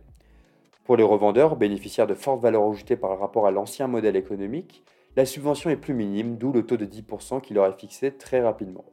Pour 0.89 0.97
les 0.97 1.03
revendeurs, 1.03 1.55
bénéficiaires 1.55 2.07
de 2.07 2.15
fortes 2.15 2.41
valeurs 2.41 2.67
ajoutées 2.67 2.95
par 2.95 3.19
rapport 3.19 3.45
à 3.45 3.51
l'ancien 3.51 3.85
modèle 3.85 4.15
économique, 4.15 4.83
la 5.15 5.27
subvention 5.27 5.69
est 5.69 5.75
plus 5.75 5.93
minime, 5.93 6.37
d'où 6.37 6.51
le 6.51 6.65
taux 6.65 6.77
de 6.77 6.85
10% 6.87 7.41
qui 7.41 7.53
leur 7.53 7.67
est 7.67 7.79
fixé 7.79 8.11
très 8.11 8.41
rapidement. 8.41 8.85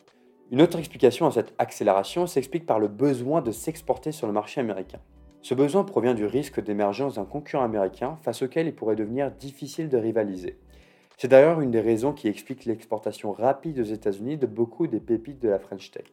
Une 0.50 0.60
autre 0.60 0.78
explication 0.78 1.24
à 1.24 1.30
cette 1.30 1.54
accélération 1.56 2.26
s'explique 2.26 2.66
par 2.66 2.80
le 2.80 2.88
besoin 2.88 3.40
de 3.40 3.50
s'exporter 3.50 4.12
sur 4.12 4.26
le 4.26 4.34
marché 4.34 4.60
américain. 4.60 4.98
Ce 5.40 5.54
besoin 5.54 5.84
provient 5.84 6.12
du 6.12 6.26
risque 6.26 6.62
d'émergence 6.62 7.14
d'un 7.14 7.24
concurrent 7.24 7.64
américain 7.64 8.18
face 8.22 8.42
auquel 8.42 8.66
il 8.66 8.74
pourrait 8.74 8.94
devenir 8.94 9.30
difficile 9.30 9.88
de 9.88 9.96
rivaliser. 9.96 10.58
C'est 11.16 11.28
d'ailleurs 11.28 11.62
une 11.62 11.70
des 11.70 11.80
raisons 11.80 12.12
qui 12.12 12.28
explique 12.28 12.66
l'exportation 12.66 13.32
rapide 13.32 13.80
aux 13.80 13.84
États-Unis 13.84 14.36
de 14.36 14.46
beaucoup 14.46 14.86
des 14.86 15.00
pépites 15.00 15.40
de 15.40 15.48
la 15.48 15.58
French 15.58 15.90
Tech. 15.92 16.04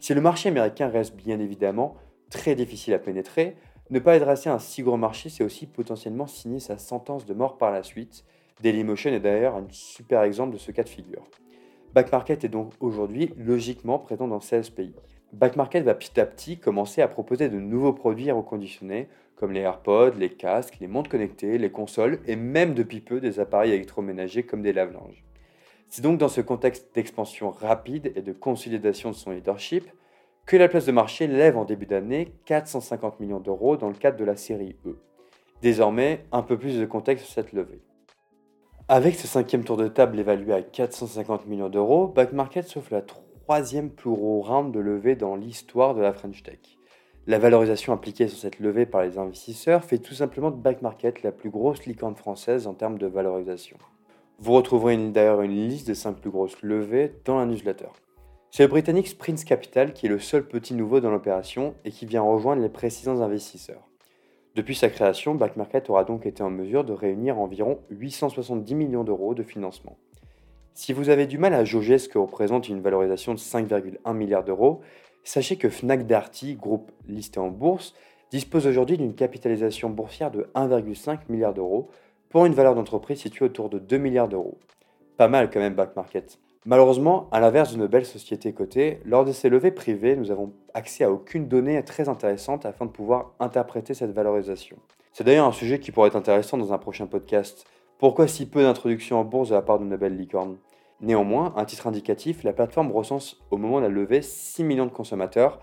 Si 0.00 0.12
le 0.12 0.20
marché 0.20 0.50
américain 0.50 0.88
reste 0.88 1.16
bien 1.16 1.40
évidemment 1.40 1.96
très 2.28 2.54
difficile 2.54 2.92
à 2.92 2.98
pénétrer, 2.98 3.56
ne 3.90 3.98
pas 3.98 4.12
adresser 4.12 4.50
un 4.50 4.58
si 4.58 4.82
gros 4.82 4.96
marché, 4.96 5.28
c'est 5.28 5.44
aussi 5.44 5.66
potentiellement 5.66 6.26
signer 6.26 6.60
sa 6.60 6.78
sentence 6.78 7.24
de 7.24 7.34
mort 7.34 7.56
par 7.56 7.70
la 7.70 7.82
suite. 7.82 8.24
Dailymotion 8.62 9.10
est 9.10 9.20
d'ailleurs 9.20 9.56
un 9.56 9.66
super 9.70 10.22
exemple 10.22 10.52
de 10.52 10.58
ce 10.58 10.72
cas 10.72 10.82
de 10.82 10.88
figure. 10.88 11.24
Backmarket 11.94 12.44
est 12.44 12.48
donc 12.48 12.72
aujourd'hui 12.80 13.32
logiquement 13.38 13.98
présent 13.98 14.28
dans 14.28 14.40
16 14.40 14.70
pays. 14.70 14.94
Backmarket 15.32 15.84
va 15.84 15.94
petit 15.94 16.20
à 16.20 16.26
petit 16.26 16.58
commencer 16.58 17.00
à 17.00 17.08
proposer 17.08 17.48
de 17.48 17.58
nouveaux 17.58 17.92
produits 17.92 18.30
reconditionnés, 18.30 19.08
comme 19.36 19.52
les 19.52 19.60
AirPods, 19.60 20.18
les 20.18 20.30
casques, 20.30 20.78
les 20.80 20.86
montres 20.86 21.10
connectées, 21.10 21.56
les 21.58 21.70
consoles 21.70 22.18
et 22.26 22.36
même 22.36 22.74
depuis 22.74 23.00
peu 23.00 23.20
des 23.20 23.40
appareils 23.40 23.72
électroménagers 23.72 24.42
comme 24.42 24.62
des 24.62 24.72
lave-linges. 24.72 25.24
C'est 25.88 26.02
donc 26.02 26.18
dans 26.18 26.28
ce 26.28 26.42
contexte 26.42 26.94
d'expansion 26.94 27.50
rapide 27.50 28.12
et 28.16 28.22
de 28.22 28.32
consolidation 28.32 29.10
de 29.10 29.14
son 29.14 29.30
leadership 29.30 29.88
que 30.48 30.56
la 30.56 30.68
place 30.68 30.86
de 30.86 30.92
marché 30.92 31.26
lève 31.26 31.58
en 31.58 31.66
début 31.66 31.84
d'année 31.84 32.32
450 32.46 33.20
millions 33.20 33.38
d'euros 33.38 33.76
dans 33.76 33.88
le 33.88 33.94
cadre 33.94 34.16
de 34.16 34.24
la 34.24 34.34
série 34.34 34.76
E. 34.86 34.96
Désormais, 35.60 36.24
un 36.32 36.40
peu 36.40 36.56
plus 36.56 36.80
de 36.80 36.86
contexte 36.86 37.26
sur 37.26 37.34
cette 37.34 37.52
levée. 37.52 37.82
Avec 38.88 39.16
ce 39.16 39.26
cinquième 39.26 39.62
tour 39.62 39.76
de 39.76 39.88
table 39.88 40.18
évalué 40.18 40.54
à 40.54 40.62
450 40.62 41.46
millions 41.46 41.68
d'euros, 41.68 42.06
Backmarket 42.08 42.66
s'offre 42.66 42.94
la 42.94 43.02
troisième 43.02 43.90
plus 43.90 44.08
gros 44.08 44.40
round 44.40 44.72
de 44.72 44.80
levée 44.80 45.16
dans 45.16 45.36
l'histoire 45.36 45.94
de 45.94 46.00
la 46.00 46.14
French 46.14 46.42
Tech. 46.42 46.78
La 47.26 47.38
valorisation 47.38 47.92
appliquée 47.92 48.26
sur 48.28 48.38
cette 48.38 48.58
levée 48.58 48.86
par 48.86 49.02
les 49.02 49.18
investisseurs 49.18 49.84
fait 49.84 49.98
tout 49.98 50.14
simplement 50.14 50.50
de 50.50 50.56
Back 50.56 50.80
Market 50.80 51.22
la 51.22 51.32
plus 51.32 51.50
grosse 51.50 51.84
licorne 51.84 52.16
française 52.16 52.66
en 52.66 52.72
termes 52.72 52.96
de 52.96 53.06
valorisation. 53.06 53.76
Vous 54.38 54.52
retrouverez 54.52 54.96
d'ailleurs 54.96 55.42
une 55.42 55.68
liste 55.68 55.88
des 55.88 55.94
5 55.94 56.14
plus 56.14 56.30
grosses 56.30 56.62
levées 56.62 57.12
dans 57.26 57.38
la 57.38 57.44
newsletter. 57.44 57.88
C'est 58.50 58.62
le 58.62 58.68
britannique 58.68 59.08
Sprint 59.08 59.44
Capital 59.44 59.92
qui 59.92 60.06
est 60.06 60.08
le 60.08 60.18
seul 60.18 60.46
petit 60.46 60.74
nouveau 60.74 61.00
dans 61.00 61.10
l'opération 61.10 61.74
et 61.84 61.90
qui 61.90 62.06
vient 62.06 62.22
rejoindre 62.22 62.62
les 62.62 62.70
précédents 62.70 63.20
investisseurs. 63.20 63.86
Depuis 64.54 64.74
sa 64.74 64.88
création, 64.88 65.34
Back 65.34 65.56
Market 65.56 65.88
aura 65.90 66.04
donc 66.04 66.26
été 66.26 66.42
en 66.42 66.50
mesure 66.50 66.82
de 66.82 66.92
réunir 66.92 67.38
environ 67.38 67.78
870 67.90 68.74
millions 68.74 69.04
d'euros 69.04 69.34
de 69.34 69.42
financement. 69.42 69.98
Si 70.74 70.92
vous 70.92 71.10
avez 71.10 71.26
du 71.26 71.38
mal 71.38 71.54
à 71.54 71.64
jauger 71.64 71.98
ce 71.98 72.08
que 72.08 72.18
représente 72.18 72.68
une 72.68 72.80
valorisation 72.80 73.34
de 73.34 73.38
5,1 73.38 74.14
milliards 74.14 74.44
d'euros, 74.44 74.80
sachez 75.24 75.56
que 75.56 75.68
Fnac 75.68 76.06
Darty, 76.06 76.54
groupe 76.54 76.90
listé 77.06 77.38
en 77.38 77.48
bourse, 77.48 77.94
dispose 78.30 78.66
aujourd'hui 78.66 78.96
d'une 78.96 79.14
capitalisation 79.14 79.90
boursière 79.90 80.30
de 80.30 80.48
1,5 80.54 81.18
milliard 81.28 81.54
d'euros 81.54 81.90
pour 82.30 82.46
une 82.46 82.54
valeur 82.54 82.74
d'entreprise 82.74 83.20
située 83.20 83.44
autour 83.44 83.68
de 83.68 83.78
2 83.78 83.98
milliards 83.98 84.28
d'euros. 84.28 84.58
Pas 85.16 85.28
mal 85.28 85.50
quand 85.50 85.60
même 85.60 85.74
Back 85.74 85.94
Market. 85.96 86.38
Malheureusement, 86.68 87.30
à 87.32 87.40
l'inverse 87.40 87.72
de 87.72 87.78
nos 87.78 87.88
belles 87.88 88.04
sociétés 88.04 88.52
cotées, 88.52 89.00
lors 89.06 89.24
de 89.24 89.32
ces 89.32 89.48
levées 89.48 89.70
privées, 89.70 90.16
nous 90.16 90.30
avons 90.30 90.52
accès 90.74 91.02
à 91.02 91.10
aucune 91.10 91.48
donnée 91.48 91.82
très 91.82 92.10
intéressante 92.10 92.66
afin 92.66 92.84
de 92.84 92.90
pouvoir 92.90 93.32
interpréter 93.40 93.94
cette 93.94 94.12
valorisation. 94.12 94.76
C'est 95.14 95.24
d'ailleurs 95.24 95.46
un 95.46 95.52
sujet 95.52 95.80
qui 95.80 95.92
pourrait 95.92 96.08
être 96.08 96.16
intéressant 96.16 96.58
dans 96.58 96.74
un 96.74 96.76
prochain 96.76 97.06
podcast. 97.06 97.66
Pourquoi 97.98 98.28
si 98.28 98.44
peu 98.44 98.60
d'introduction 98.60 99.18
en 99.18 99.24
bourse 99.24 99.48
de 99.48 99.54
la 99.54 99.62
part 99.62 99.78
de 99.78 99.86
nos 99.86 99.96
belles 99.96 100.18
licornes 100.18 100.58
Néanmoins, 101.00 101.54
un 101.56 101.64
titre 101.64 101.86
indicatif, 101.86 102.44
la 102.44 102.52
plateforme 102.52 102.92
recense 102.92 103.40
au 103.50 103.56
moment 103.56 103.78
de 103.78 103.86
la 103.86 103.88
levée 103.88 104.20
6 104.20 104.62
millions 104.62 104.84
de 104.84 104.90
consommateurs, 104.90 105.60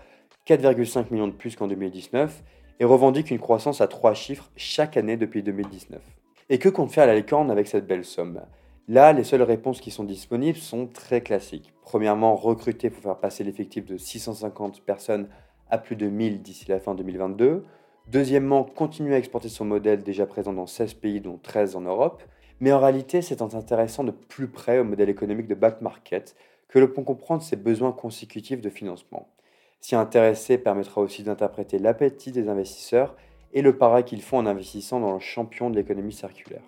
4,5 0.48 1.12
millions 1.12 1.28
de 1.28 1.34
plus 1.34 1.54
qu'en 1.54 1.68
2019, 1.68 2.42
et 2.80 2.84
revendique 2.84 3.30
une 3.30 3.38
croissance 3.38 3.80
à 3.80 3.86
trois 3.86 4.14
chiffres 4.14 4.50
chaque 4.56 4.96
année 4.96 5.16
depuis 5.16 5.44
2019. 5.44 6.00
Et 6.48 6.58
que 6.58 6.68
compte 6.68 6.90
faire 6.90 7.06
la 7.06 7.14
licorne 7.14 7.52
avec 7.52 7.68
cette 7.68 7.86
belle 7.86 8.04
somme? 8.04 8.40
Là, 8.88 9.12
les 9.12 9.24
seules 9.24 9.42
réponses 9.42 9.80
qui 9.80 9.90
sont 9.90 10.04
disponibles 10.04 10.58
sont 10.58 10.86
très 10.86 11.20
classiques. 11.20 11.72
Premièrement, 11.82 12.36
recruter 12.36 12.88
pour 12.88 13.02
faire 13.02 13.18
passer 13.18 13.42
l'effectif 13.42 13.84
de 13.84 13.96
650 13.96 14.82
personnes 14.82 15.28
à 15.68 15.78
plus 15.78 15.96
de 15.96 16.06
1000 16.06 16.40
d'ici 16.40 16.66
la 16.68 16.78
fin 16.78 16.94
2022. 16.94 17.64
Deuxièmement, 18.06 18.62
continuer 18.62 19.16
à 19.16 19.18
exporter 19.18 19.48
son 19.48 19.64
modèle 19.64 20.04
déjà 20.04 20.24
présent 20.24 20.52
dans 20.52 20.68
16 20.68 20.94
pays, 20.94 21.20
dont 21.20 21.36
13 21.36 21.74
en 21.74 21.80
Europe. 21.80 22.22
Mais 22.60 22.70
en 22.70 22.78
réalité, 22.78 23.22
c'est 23.22 23.42
en 23.42 23.50
s'intéressant 23.50 24.04
de 24.04 24.12
plus 24.12 24.46
près 24.46 24.78
au 24.78 24.84
modèle 24.84 25.08
économique 25.08 25.48
de 25.48 25.56
back 25.56 25.80
market 25.80 26.36
que 26.68 26.78
l'on 26.78 26.86
peut 26.86 27.02
comprendre 27.02 27.42
ses 27.42 27.56
besoins 27.56 27.90
consécutifs 27.90 28.60
de 28.60 28.70
financement. 28.70 29.28
S'y 29.80 29.96
intéresser 29.96 30.58
permettra 30.58 31.00
aussi 31.00 31.24
d'interpréter 31.24 31.80
l'appétit 31.80 32.30
des 32.30 32.48
investisseurs 32.48 33.16
et 33.52 33.62
le 33.62 33.76
pareil 33.76 34.04
qu'ils 34.04 34.22
font 34.22 34.38
en 34.38 34.46
investissant 34.46 35.00
dans 35.00 35.12
le 35.12 35.18
champion 35.18 35.70
de 35.70 35.76
l'économie 35.76 36.12
circulaire. 36.12 36.62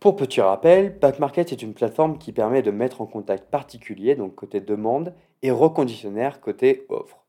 Pour 0.00 0.14
petit 0.14 0.42
rappel, 0.42 0.98
Backmarket 0.98 1.52
est 1.52 1.62
une 1.62 1.72
plateforme 1.72 2.18
qui 2.18 2.32
permet 2.32 2.60
de 2.60 2.70
mettre 2.70 3.00
en 3.00 3.06
contact 3.06 3.50
particulier, 3.50 4.14
donc 4.14 4.34
côté 4.34 4.60
demande, 4.60 5.14
et 5.42 5.50
reconditionnaire 5.50 6.40
côté 6.40 6.84
offre. 6.90 7.24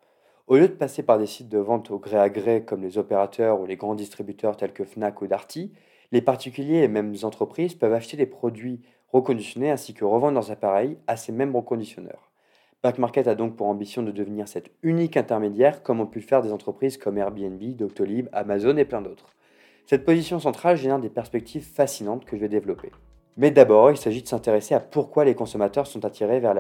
Au 0.47 0.57
lieu 0.57 0.67
de 0.67 0.74
passer 0.74 1.01
par 1.01 1.17
des 1.17 1.27
sites 1.27 1.50
de 1.50 1.59
vente 1.59 1.91
au 1.91 1.97
gré 1.97 2.17
à 2.17 2.29
gré 2.29 2.63
comme 2.65 2.81
les 2.81 2.97
opérateurs 2.97 3.62
ou 3.62 3.65
les 3.65 3.77
grands 3.77 3.95
distributeurs 3.95 4.57
tels 4.57 4.74
que 4.74 4.83
Fnac 4.83 5.21
ou 5.21 5.27
Darty, 5.27 5.71
les 6.12 6.21
particuliers 6.21 6.83
et 6.83 6.88
mêmes 6.89 7.15
entreprises 7.24 7.74
peuvent 7.74 7.93
acheter 7.93 8.17
des 8.17 8.25
produits 8.25 8.81
reconditionnés 9.13 9.71
ainsi 9.71 9.93
que 9.93 10.03
revendre 10.03 10.33
leurs 10.33 10.51
appareils 10.51 10.97
à 11.07 11.15
ces 11.15 11.31
mêmes 11.31 11.55
reconditionneurs. 11.55 12.31
Backmarket 12.83 13.27
a 13.27 13.36
donc 13.36 13.55
pour 13.55 13.67
ambition 13.67 14.03
de 14.03 14.12
devenir 14.12 14.47
cet 14.47 14.71
unique 14.83 15.17
intermédiaire 15.17 15.83
comme 15.83 16.01
ont 16.01 16.05
pu 16.05 16.19
le 16.19 16.25
faire 16.25 16.41
des 16.41 16.51
entreprises 16.51 16.97
comme 16.97 17.17
Airbnb, 17.17 17.62
Doctolib, 17.75 18.27
Amazon 18.33 18.75
et 18.77 18.86
plein 18.86 19.01
d'autres. 19.01 19.33
Cette 19.89 20.03
position 20.03 20.38
centrale 20.38 20.75
génère 20.75 21.00
des 21.00 21.08
perspectives 21.08 21.63
fascinantes 21.63 22.25
que 22.25 22.36
je 22.36 22.41
vais 22.41 22.50
développer. 22.50 22.91
Mais 23.38 23.51
d'abord, 23.51 23.89
il 23.89 23.96
s'agit 23.96 24.22
de 24.22 24.27
s'intéresser 24.27 24.75
à 24.75 24.82
pourquoi 24.82 25.24
les 25.24 25.34
consommateurs 25.34 25.88
sont 25.88 26.03
attirés 26.03 26.41
vers 26.41 26.53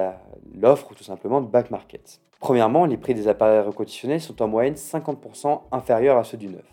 l'offre 0.55 0.91
ou 0.91 0.95
tout 0.95 1.03
simplement 1.03 1.41
de 1.41 1.47
back 1.47 1.69
market. 1.69 2.21
Premièrement, 2.39 2.85
les 2.85 2.95
prix 2.95 3.15
des 3.15 3.27
appareils 3.27 3.59
reconditionnés 3.59 4.19
sont 4.19 4.41
en 4.41 4.47
moyenne 4.47 4.75
50% 4.75 5.59
inférieurs 5.73 6.17
à 6.17 6.23
ceux 6.23 6.37
du 6.37 6.47
neuf. 6.47 6.63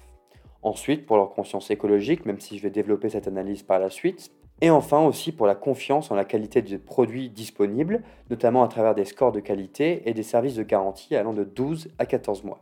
Ensuite, 0.62 1.06
pour 1.06 1.16
leur 1.16 1.34
conscience 1.34 1.72
écologique, 1.72 2.24
même 2.24 2.38
si 2.38 2.56
je 2.56 2.62
vais 2.62 2.70
développer 2.70 3.08
cette 3.08 3.26
analyse 3.26 3.64
par 3.64 3.80
la 3.80 3.90
suite. 3.90 4.30
Et 4.60 4.70
enfin 4.70 5.04
aussi 5.04 5.32
pour 5.32 5.48
la 5.48 5.56
confiance 5.56 6.12
en 6.12 6.14
la 6.14 6.24
qualité 6.24 6.62
des 6.62 6.78
produits 6.78 7.30
disponibles, 7.30 8.04
notamment 8.30 8.62
à 8.62 8.68
travers 8.68 8.94
des 8.94 9.06
scores 9.06 9.32
de 9.32 9.40
qualité 9.40 10.08
et 10.08 10.14
des 10.14 10.22
services 10.22 10.54
de 10.54 10.62
garantie 10.62 11.16
allant 11.16 11.32
de 11.32 11.42
12 11.42 11.88
à 11.98 12.06
14 12.06 12.44
mois. 12.44 12.60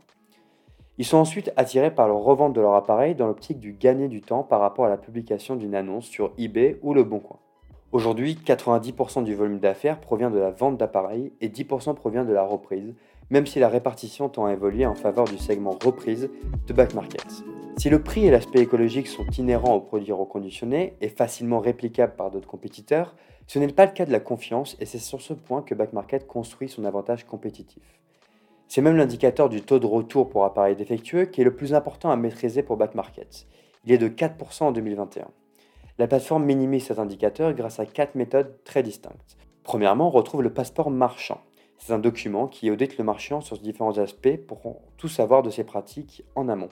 Ils 0.99 1.05
sont 1.05 1.17
ensuite 1.17 1.51
attirés 1.57 1.89
par 1.89 2.07
la 2.07 2.13
revente 2.13 2.53
de 2.53 2.61
leur 2.61 2.75
appareil 2.75 3.15
dans 3.15 3.25
l'optique 3.25 3.59
du 3.59 3.73
gagner 3.73 4.07
du 4.07 4.21
temps 4.21 4.43
par 4.43 4.59
rapport 4.59 4.85
à 4.85 4.89
la 4.89 4.97
publication 4.97 5.55
d'une 5.55 5.73
annonce 5.73 6.05
sur 6.05 6.33
eBay 6.37 6.77
ou 6.83 6.93
Le 6.93 7.03
Bon 7.03 7.19
Coin. 7.19 7.39
Aujourd'hui, 7.91 8.37
90% 8.45 9.23
du 9.23 9.33
volume 9.33 9.57
d'affaires 9.57 9.99
provient 9.99 10.29
de 10.29 10.37
la 10.37 10.51
vente 10.51 10.77
d'appareils 10.77 11.31
et 11.41 11.49
10% 11.49 11.95
provient 11.95 12.25
de 12.25 12.33
la 12.33 12.43
reprise, 12.43 12.93
même 13.31 13.47
si 13.47 13.57
la 13.57 13.69
répartition 13.69 14.29
tend 14.29 14.45
à 14.45 14.53
évoluer 14.53 14.85
en 14.85 14.93
faveur 14.93 15.25
du 15.25 15.39
segment 15.39 15.77
reprise 15.83 16.29
de 16.67 16.73
back 16.73 16.93
market. 16.93 17.43
Si 17.77 17.89
le 17.89 18.03
prix 18.03 18.27
et 18.27 18.31
l'aspect 18.31 18.59
écologique 18.59 19.07
sont 19.07 19.25
inhérents 19.39 19.73
aux 19.73 19.81
produits 19.81 20.11
reconditionnés 20.11 20.93
et 21.01 21.09
facilement 21.09 21.59
réplicables 21.59 22.15
par 22.15 22.29
d'autres 22.29 22.47
compétiteurs, 22.47 23.15
ce 23.47 23.57
n'est 23.57 23.67
pas 23.67 23.87
le 23.87 23.93
cas 23.93 24.05
de 24.05 24.11
la 24.11 24.19
confiance 24.19 24.77
et 24.79 24.85
c'est 24.85 24.99
sur 24.99 25.21
ce 25.21 25.33
point 25.33 25.63
que 25.63 25.73
back 25.73 25.91
market 25.91 26.27
construit 26.27 26.69
son 26.69 26.85
avantage 26.85 27.25
compétitif. 27.25 28.02
C'est 28.73 28.81
même 28.81 28.97
l'indicateur 28.97 29.49
du 29.49 29.61
taux 29.61 29.77
de 29.77 29.85
retour 29.85 30.29
pour 30.29 30.45
appareils 30.45 30.75
défectueux 30.75 31.25
qui 31.25 31.41
est 31.41 31.43
le 31.43 31.55
plus 31.55 31.75
important 31.75 32.09
à 32.09 32.15
maîtriser 32.15 32.63
pour 32.63 32.75
back 32.75 32.95
market. 32.95 33.45
Il 33.85 33.91
est 33.91 33.99
de 33.99 34.07
4% 34.07 34.63
en 34.63 34.71
2021. 34.71 35.27
La 35.99 36.07
plateforme 36.07 36.43
minimise 36.43 36.85
cet 36.85 36.97
indicateur 36.97 37.53
grâce 37.53 37.79
à 37.79 37.85
quatre 37.85 38.15
méthodes 38.15 38.57
très 38.63 38.81
distinctes. 38.81 39.37
Premièrement, 39.61 40.07
on 40.07 40.09
retrouve 40.09 40.41
le 40.41 40.51
passeport 40.51 40.89
marchand. 40.89 41.39
C'est 41.77 41.93
un 41.93 41.99
document 41.99 42.47
qui 42.47 42.71
audite 42.71 42.97
le 42.97 43.03
marchand 43.03 43.41
sur 43.41 43.59
différents 43.59 43.99
aspects 43.99 44.37
pour 44.47 44.81
tout 44.97 45.07
savoir 45.07 45.43
de 45.43 45.51
ses 45.51 45.65
pratiques 45.65 46.23
en 46.33 46.49
amont. 46.49 46.69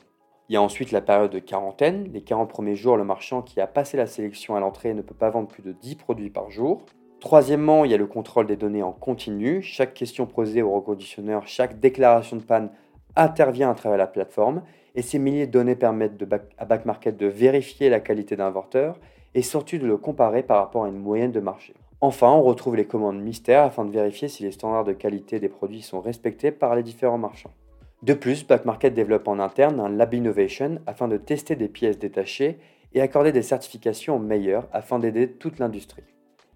Il 0.49 0.53
y 0.53 0.57
a 0.57 0.61
ensuite 0.63 0.91
la 0.91 1.01
période 1.01 1.31
de 1.31 1.37
quarantaine. 1.37 2.09
Les 2.11 2.23
40 2.23 2.49
premiers 2.49 2.75
jours, 2.75 2.97
le 2.97 3.03
marchand 3.03 3.43
qui 3.43 3.61
a 3.61 3.67
passé 3.67 3.95
la 3.95 4.07
sélection 4.07 4.55
à 4.55 4.59
l'entrée 4.59 4.95
ne 4.95 5.03
peut 5.03 5.13
pas 5.13 5.29
vendre 5.29 5.49
plus 5.49 5.61
de 5.61 5.73
10 5.73 5.97
produits 5.97 6.31
par 6.31 6.49
jour. 6.49 6.83
Troisièmement, 7.21 7.85
il 7.85 7.91
y 7.91 7.93
a 7.93 7.97
le 7.97 8.07
contrôle 8.07 8.47
des 8.47 8.55
données 8.55 8.81
en 8.81 8.91
continu. 8.91 9.61
Chaque 9.61 9.93
question 9.93 10.25
posée 10.25 10.63
au 10.63 10.71
reconditionneur, 10.71 11.45
chaque 11.45 11.79
déclaration 11.79 12.35
de 12.35 12.41
panne 12.41 12.71
intervient 13.15 13.69
à 13.69 13.75
travers 13.75 13.99
la 13.99 14.07
plateforme 14.07 14.63
et 14.95 15.03
ces 15.03 15.19
milliers 15.19 15.45
de 15.45 15.51
données 15.51 15.75
permettent 15.75 16.25
à 16.57 16.65
Backmarket 16.65 17.15
de 17.15 17.27
vérifier 17.27 17.89
la 17.89 17.99
qualité 17.99 18.35
d'un 18.35 18.47
inventeur 18.47 18.97
et 19.35 19.43
surtout 19.43 19.77
de 19.77 19.85
le 19.85 19.97
comparer 19.97 20.41
par 20.41 20.57
rapport 20.57 20.85
à 20.85 20.87
une 20.89 20.97
moyenne 20.97 21.31
de 21.31 21.39
marché. 21.39 21.75
Enfin, 22.01 22.31
on 22.31 22.41
retrouve 22.41 22.75
les 22.75 22.87
commandes 22.87 23.21
mystères 23.21 23.65
afin 23.65 23.85
de 23.85 23.91
vérifier 23.91 24.27
si 24.27 24.41
les 24.41 24.51
standards 24.51 24.83
de 24.83 24.93
qualité 24.93 25.39
des 25.39 25.47
produits 25.47 25.83
sont 25.83 26.01
respectés 26.01 26.51
par 26.51 26.75
les 26.75 26.81
différents 26.81 27.19
marchands. 27.19 27.53
De 28.01 28.15
plus, 28.15 28.47
Backmarket 28.47 28.95
développe 28.95 29.27
en 29.27 29.37
interne 29.37 29.79
un 29.79 29.89
Lab 29.89 30.15
Innovation 30.15 30.79
afin 30.87 31.07
de 31.07 31.17
tester 31.17 31.55
des 31.55 31.69
pièces 31.69 31.99
détachées 31.99 32.57
et 32.95 33.01
accorder 33.01 33.31
des 33.31 33.43
certifications 33.43 34.17
meilleures 34.17 34.67
afin 34.73 34.97
d'aider 34.97 35.31
toute 35.31 35.59
l'industrie. 35.59 36.03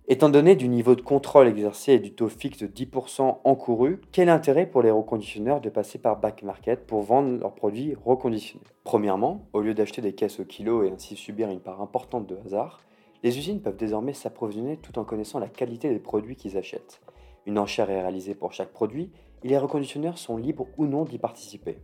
Étant 0.08 0.30
donné 0.30 0.56
du 0.56 0.68
niveau 0.68 0.94
de 0.94 1.02
contrôle 1.02 1.48
exercé 1.48 1.94
et 1.94 2.00
du 2.00 2.14
taux 2.14 2.30
fixe 2.30 2.60
de 2.60 2.68
10% 2.68 3.40
encouru, 3.44 4.02
quel 4.12 4.30
intérêt 4.30 4.68
pour 4.68 4.84
les 4.84 4.92
reconditionneurs 4.92 5.62
de 5.62 5.70
passer 5.70 5.98
par 5.98 6.20
back 6.20 6.44
market 6.44 6.86
pour 6.86 7.02
vendre 7.02 7.40
leurs 7.40 7.56
produits 7.56 7.96
reconditionnés? 8.06 8.64
Premièrement, 8.84 9.48
au 9.52 9.62
lieu 9.62 9.74
d'acheter 9.74 10.04
des 10.04 10.14
caisses 10.14 10.40
au 10.40 10.46
kilo 10.46 10.84
et 10.84 10.92
ainsi 10.92 11.16
subir 11.16 11.50
une 11.50 11.60
part 11.60 11.82
importante 11.82 12.28
de 12.28 12.38
hasard, 12.46 12.82
les 13.24 13.36
usines 13.36 13.62
peuvent 13.62 13.78
désormais 13.78 14.14
s'approvisionner 14.14 14.78
tout 14.78 15.00
en 15.00 15.06
connaissant 15.06 15.40
la 15.40 15.48
qualité 15.48 15.90
des 15.90 15.98
produits 15.98 16.36
qu'ils 16.36 16.56
achètent. 16.56 17.02
Une 17.48 17.58
enchère 17.58 17.90
est 17.90 18.02
réalisée 18.02 18.36
pour 18.36 18.54
chaque 18.54 18.74
produit 18.74 19.10
et 19.44 19.48
les 19.48 19.58
reconditionneurs 19.58 20.20
sont 20.20 20.38
libres 20.38 20.68
ou 20.78 20.86
non 20.86 21.06
d'y 21.06 21.18
participer. 21.18 21.80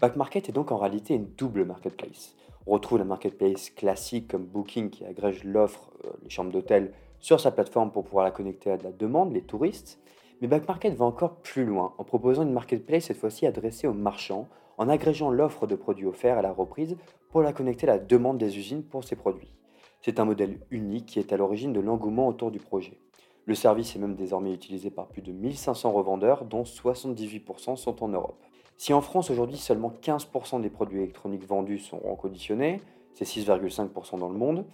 Back 0.00 0.14
Market 0.14 0.48
est 0.48 0.52
donc 0.52 0.70
en 0.70 0.76
réalité 0.76 1.14
une 1.14 1.34
double 1.36 1.64
marketplace. 1.64 2.36
On 2.68 2.74
retrouve 2.74 2.98
la 2.98 3.04
marketplace 3.04 3.70
classique 3.70 4.28
comme 4.28 4.44
Booking 4.44 4.90
qui 4.90 5.04
agrège 5.04 5.42
l'offre, 5.42 5.90
euh, 6.04 6.10
les 6.22 6.30
chambres 6.30 6.52
d'hôtel, 6.52 6.92
sur 7.20 7.40
sa 7.40 7.50
plateforme 7.50 7.90
pour 7.90 8.04
pouvoir 8.04 8.24
la 8.24 8.30
connecter 8.30 8.70
à 8.70 8.76
de 8.76 8.84
la 8.84 8.92
demande, 8.92 9.32
les 9.32 9.42
touristes. 9.42 10.00
Mais 10.40 10.48
Back 10.48 10.68
Market 10.68 10.94
va 10.94 11.04
encore 11.04 11.36
plus 11.36 11.64
loin 11.64 11.94
en 11.98 12.04
proposant 12.04 12.42
une 12.42 12.52
marketplace 12.52 13.04
cette 13.04 13.16
fois-ci 13.16 13.46
adressée 13.46 13.86
aux 13.86 13.92
marchands, 13.92 14.48
en 14.76 14.88
agrégeant 14.88 15.30
l'offre 15.30 15.66
de 15.66 15.74
produits 15.74 16.06
offerts 16.06 16.38
à 16.38 16.42
la 16.42 16.52
reprise 16.52 16.96
pour 17.30 17.42
la 17.42 17.52
connecter 17.52 17.88
à 17.88 17.96
la 17.96 17.98
demande 17.98 18.38
des 18.38 18.56
usines 18.56 18.84
pour 18.84 19.02
ces 19.02 19.16
produits. 19.16 19.52
C'est 20.00 20.20
un 20.20 20.24
modèle 20.24 20.60
unique 20.70 21.06
qui 21.06 21.18
est 21.18 21.32
à 21.32 21.36
l'origine 21.36 21.72
de 21.72 21.80
l'engouement 21.80 22.28
autour 22.28 22.52
du 22.52 22.60
projet. 22.60 23.00
Le 23.46 23.54
service 23.54 23.96
est 23.96 23.98
même 23.98 24.14
désormais 24.14 24.52
utilisé 24.52 24.90
par 24.90 25.08
plus 25.08 25.22
de 25.22 25.32
1500 25.32 25.90
revendeurs, 25.90 26.44
dont 26.44 26.62
78% 26.62 27.76
sont 27.76 28.04
en 28.04 28.08
Europe. 28.08 28.40
Si 28.76 28.92
en 28.92 29.00
France 29.00 29.30
aujourd'hui 29.30 29.56
seulement 29.56 29.92
15% 30.02 30.60
des 30.60 30.70
produits 30.70 30.98
électroniques 30.98 31.46
vendus 31.46 31.78
sont 31.78 31.98
reconditionnés, 31.98 32.80
c'est 33.14 33.24
6,5% 33.24 34.18
dans 34.18 34.28
le 34.28 34.38
monde, 34.38 34.64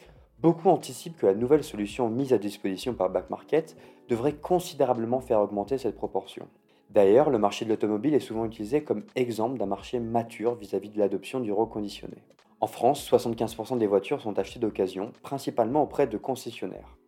beaucoup 0.45 0.69
anticipent 0.69 1.17
que 1.17 1.25
la 1.25 1.33
nouvelle 1.33 1.65
solution 1.65 2.11
mise 2.11 2.35
à 2.35 2.39
disposition 2.39 2.93
par 2.93 3.09
Back 3.09 3.31
Market 3.31 3.79
devrait 4.11 4.35
considérablement 4.35 5.21
faire 5.21 5.41
augmenter 5.41 5.79
cette 5.79 5.97
proportion. 5.97 6.47
D'ailleurs, 6.91 7.31
le 7.31 7.39
marché 7.39 7.65
de 7.65 7.71
l'automobile 7.71 8.13
est 8.13 8.21
souvent 8.21 8.45
utilisé 8.45 8.85
comme 8.85 9.05
exemple 9.17 9.57
d'un 9.57 9.65
marché 9.65 10.01
mature 10.01 10.55
vis-à-vis 10.55 10.91
de 10.91 10.99
l'adoption 10.99 11.41
du 11.41 11.51
reconditionné. 11.51 12.19
En 12.61 12.67
France, 12.67 13.11
75% 13.11 13.79
des 13.79 13.87
voitures 13.87 14.21
sont 14.21 14.39
achetées 14.39 14.61
d'occasion, 14.61 15.13
principalement 15.23 15.83
auprès 15.83 16.07
de 16.07 16.19
concessionnaires. 16.19 16.99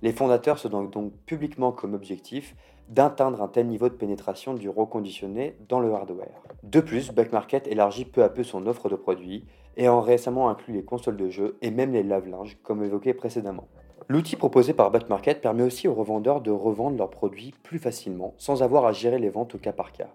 Les 0.00 0.12
fondateurs 0.12 0.58
se 0.58 0.66
donnent 0.66 0.88
donc 0.88 1.12
publiquement 1.26 1.72
comme 1.72 1.92
objectif 1.92 2.56
d'atteindre 2.88 3.42
un 3.42 3.48
tel 3.48 3.66
niveau 3.66 3.90
de 3.90 3.94
pénétration 3.94 4.54
du 4.54 4.70
reconditionné 4.70 5.58
dans 5.68 5.80
le 5.80 5.92
hardware. 5.92 6.42
De 6.62 6.80
plus, 6.80 7.12
Backmarket 7.12 7.66
élargit 7.66 8.06
peu 8.06 8.22
à 8.22 8.30
peu 8.30 8.42
son 8.42 8.66
offre 8.66 8.88
de 8.88 8.96
produits 8.96 9.44
et 9.76 9.86
a 9.86 10.00
récemment 10.00 10.48
inclus 10.48 10.74
les 10.74 10.84
consoles 10.84 11.16
de 11.16 11.28
jeux 11.28 11.56
et 11.62 11.70
même 11.70 11.92
les 11.92 12.02
lave-linges 12.02 12.58
comme 12.62 12.82
évoqué 12.82 13.14
précédemment. 13.14 13.68
L'outil 14.08 14.36
proposé 14.36 14.72
par 14.72 14.90
Backmarket 14.90 15.40
permet 15.40 15.64
aussi 15.64 15.88
aux 15.88 15.94
revendeurs 15.94 16.40
de 16.40 16.50
revendre 16.50 16.96
leurs 16.96 17.10
produits 17.10 17.54
plus 17.62 17.78
facilement 17.78 18.34
sans 18.38 18.62
avoir 18.62 18.86
à 18.86 18.92
gérer 18.92 19.18
les 19.18 19.30
ventes 19.30 19.54
au 19.54 19.58
cas 19.58 19.72
par 19.72 19.92
cas. 19.92 20.08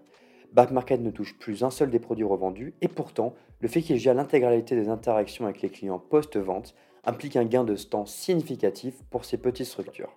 Backmarket 0.52 1.00
ne 1.00 1.10
touche 1.10 1.38
plus 1.38 1.62
un 1.62 1.70
seul 1.70 1.90
des 1.90 1.98
produits 1.98 2.24
revendus 2.24 2.74
et 2.80 2.88
pourtant, 2.88 3.34
le 3.60 3.68
fait 3.68 3.82
qu'il 3.82 3.98
gère 3.98 4.14
l'intégralité 4.14 4.74
des 4.74 4.88
interactions 4.88 5.44
avec 5.44 5.62
les 5.62 5.70
clients 5.70 5.98
post-vente 5.98 6.74
implique 7.04 7.36
un 7.36 7.44
gain 7.44 7.64
de 7.64 7.74
temps 7.76 8.06
significatif 8.06 8.94
pour 9.10 9.24
ces 9.24 9.36
petites 9.36 9.66
structures. 9.66 10.12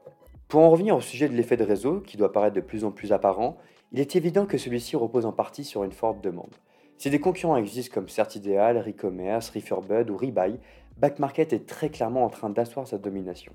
Pour 0.48 0.62
en 0.62 0.70
revenir 0.70 0.96
au 0.96 1.02
sujet 1.02 1.28
de 1.28 1.34
l'effet 1.34 1.58
de 1.58 1.64
réseau, 1.64 2.00
qui 2.00 2.18
doit 2.18 2.32
paraître 2.32 2.56
de 2.56 2.62
plus 2.62 2.86
en 2.86 2.92
plus 2.92 3.12
apparent, 3.12 3.58
il 3.92 4.00
est 4.00 4.16
évident 4.16 4.46
que 4.46 4.58
celui-ci 4.58 4.96
repose 4.96 5.26
en 5.26 5.32
partie 5.32 5.64
sur 5.64 5.84
une 5.84 5.92
forte 5.92 6.22
demande. 6.22 6.54
Si 6.98 7.10
des 7.10 7.20
concurrents 7.20 7.58
existent 7.58 7.94
comme 7.94 8.10
Certideal, 8.10 8.78
Recommerce, 8.78 9.50
Refurbed 9.50 10.10
ou 10.10 10.18
Rebuy, 10.18 10.60
Backmarket 10.98 11.52
est 11.52 11.68
très 11.68 11.90
clairement 11.90 12.24
en 12.24 12.30
train 12.30 12.50
d'asseoir 12.50 12.88
sa 12.88 12.98
domination. 12.98 13.52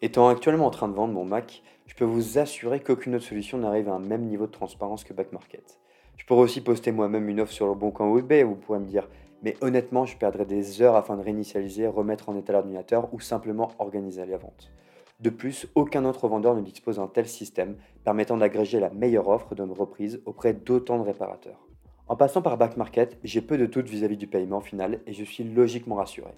Étant 0.00 0.28
actuellement 0.28 0.66
en 0.66 0.70
train 0.70 0.88
de 0.88 0.94
vendre 0.94 1.12
mon 1.12 1.24
Mac, 1.24 1.62
je 1.86 1.94
peux 1.94 2.04
vous 2.04 2.38
assurer 2.38 2.80
qu'aucune 2.80 3.16
autre 3.16 3.24
solution 3.24 3.58
n'arrive 3.58 3.88
à 3.88 3.92
un 3.92 3.98
même 3.98 4.24
niveau 4.24 4.46
de 4.46 4.52
transparence 4.52 5.04
que 5.04 5.12
Backmarket. 5.12 5.78
Je 6.16 6.24
pourrais 6.24 6.42
aussi 6.42 6.60
poster 6.60 6.90
moi-même 6.92 7.28
une 7.28 7.40
offre 7.40 7.52
sur 7.52 7.66
le 7.66 7.74
bon 7.74 7.90
coin 7.90 8.08
ou 8.08 8.18
eBay, 8.18 8.42
vous 8.42 8.56
pourrez 8.56 8.78
me 8.78 8.86
dire 8.86 9.08
mais 9.42 9.56
honnêtement, 9.60 10.04
je 10.04 10.16
perdrais 10.16 10.46
des 10.46 10.82
heures 10.82 10.96
afin 10.96 11.16
de 11.16 11.22
réinitialiser, 11.22 11.86
remettre 11.86 12.28
en 12.28 12.36
état 12.36 12.52
l'ordinateur 12.52 13.12
ou 13.14 13.20
simplement 13.20 13.70
organiser 13.78 14.26
la 14.26 14.36
vente. 14.36 14.72
De 15.20 15.30
plus, 15.30 15.68
aucun 15.74 16.04
autre 16.04 16.26
vendeur 16.26 16.56
ne 16.56 16.60
dispose 16.60 16.96
d'un 16.96 17.06
tel 17.06 17.28
système 17.28 17.76
permettant 18.04 18.36
d'agréger 18.36 18.80
la 18.80 18.90
meilleure 18.90 19.28
offre 19.28 19.54
d'une 19.54 19.70
reprise 19.72 20.20
auprès 20.26 20.54
d'autant 20.54 20.98
de 20.98 21.04
réparateurs. 21.04 21.67
En 22.08 22.16
passant 22.16 22.40
par 22.40 22.56
Back 22.56 22.78
Market, 22.78 23.18
j'ai 23.22 23.42
peu 23.42 23.58
de 23.58 23.66
doutes 23.66 23.88
vis-à-vis 23.88 24.16
du 24.16 24.26
paiement 24.26 24.62
final 24.62 25.00
et 25.06 25.12
je 25.12 25.24
suis 25.24 25.44
logiquement 25.44 25.96
rassuré. 25.96 26.30